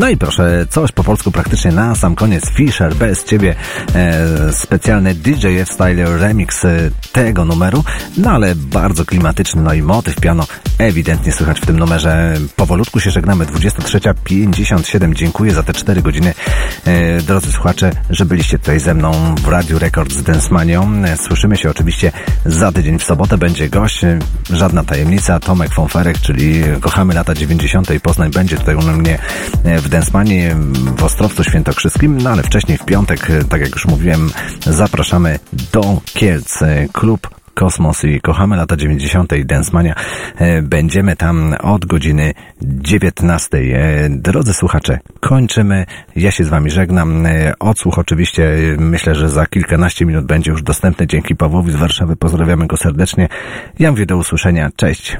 [0.05, 2.49] No i proszę, coś po polsku praktycznie na sam koniec.
[2.49, 3.55] Fisher, bez ciebie
[3.95, 7.83] e, specjalny DJF Style remix e, tego numeru,
[8.17, 12.33] no ale bardzo klimatyczny, no i motyw piano ewidentnie słychać w tym numerze.
[12.55, 15.13] Powolutku się żegnamy, 23.57.
[15.13, 16.33] Dziękuję za te 4 godziny,
[16.85, 21.03] e, drodzy słuchacze, że byliście tutaj ze mną w Radiu Rekord z Densmanią.
[21.05, 22.11] E, Słyszymy się oczywiście
[22.45, 23.37] za tydzień w sobotę.
[23.37, 24.19] Będzie gość, e,
[24.49, 27.99] żadna tajemnica, Tomek Fonferek, czyli Kochamy lata 90.
[27.99, 29.19] Poznań będzie tutaj u mnie
[29.63, 30.55] w Densmanie
[30.97, 35.39] w Ostrowcu Świętokrzyskim, no ale wcześniej w piątek, e, tak jak już mówiłem, zapraszamy
[35.73, 36.61] do Kielc.
[36.61, 39.43] E, Klub Kosmos i kochamy lata 90.
[39.43, 39.95] Densmania.
[40.37, 43.57] E, Będziemy tam od godziny 19.
[43.57, 45.85] E, Drodzy słuchacze, kończymy.
[46.15, 47.27] Ja się z wami żegnam.
[47.59, 52.15] Odsłuch oczywiście myślę, że za kilkanaście minut będzie już dostępny dzięki Pawłowi z Warszawy.
[52.15, 53.29] Pozdrawiamy go serdecznie.
[53.79, 54.69] Ja mówię do usłyszenia.
[54.75, 55.17] Cześć.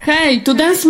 [0.00, 0.88] Hej, tu Dance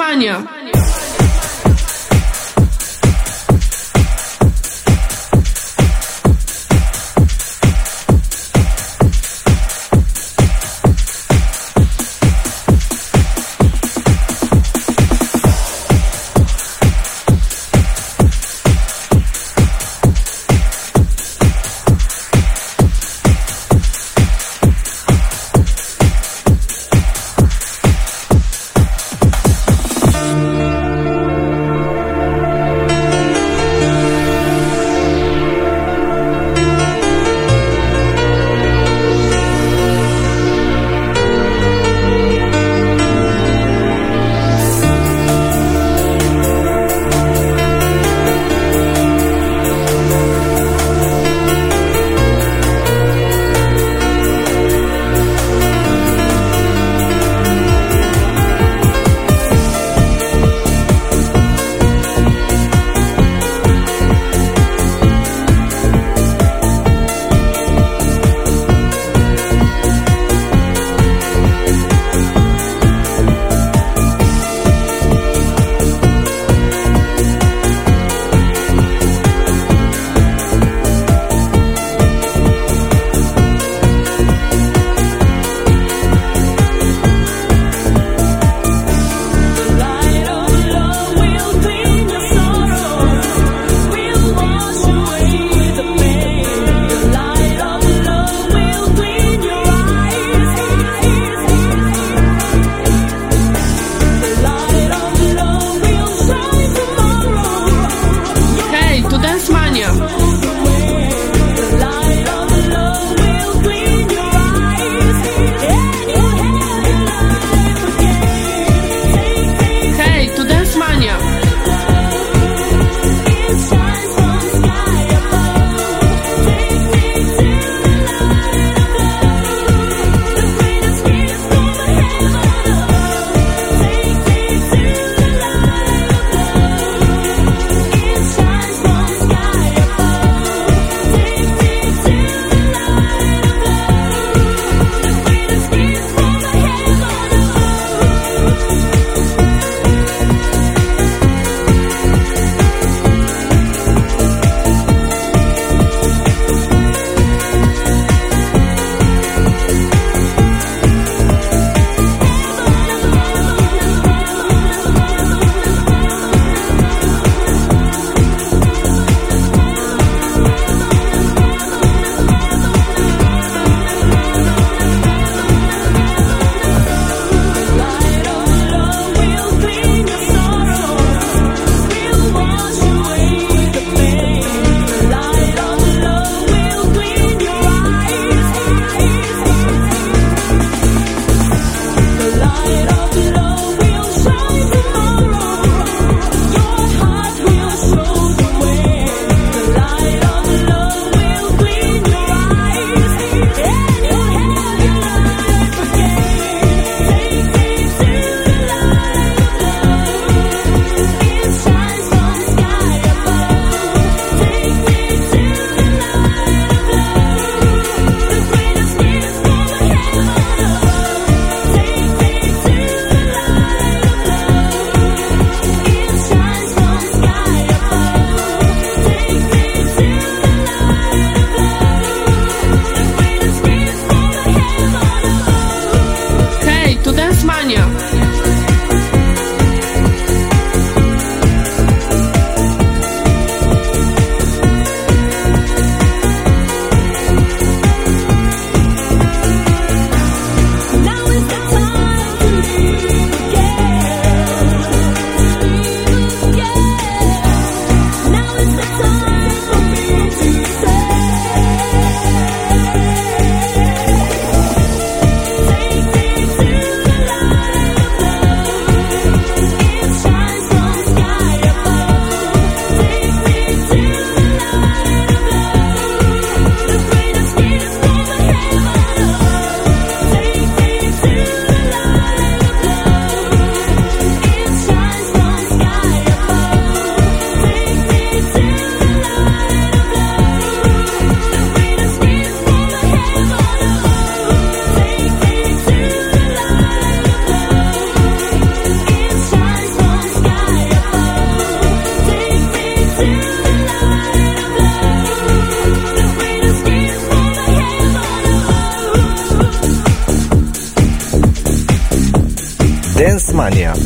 [313.67, 314.06] Mania!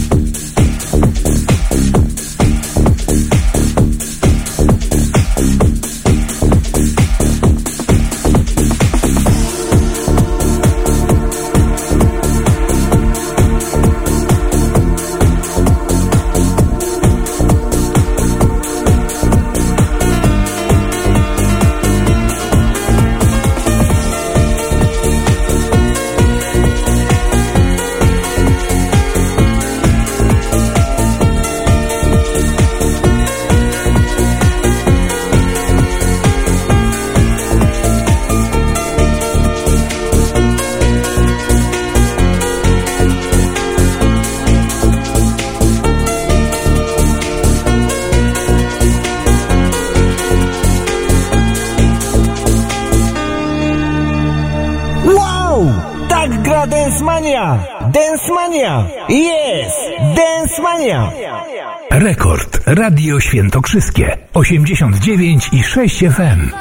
[63.30, 66.60] Świętokrzyskie 89 i 6 FM.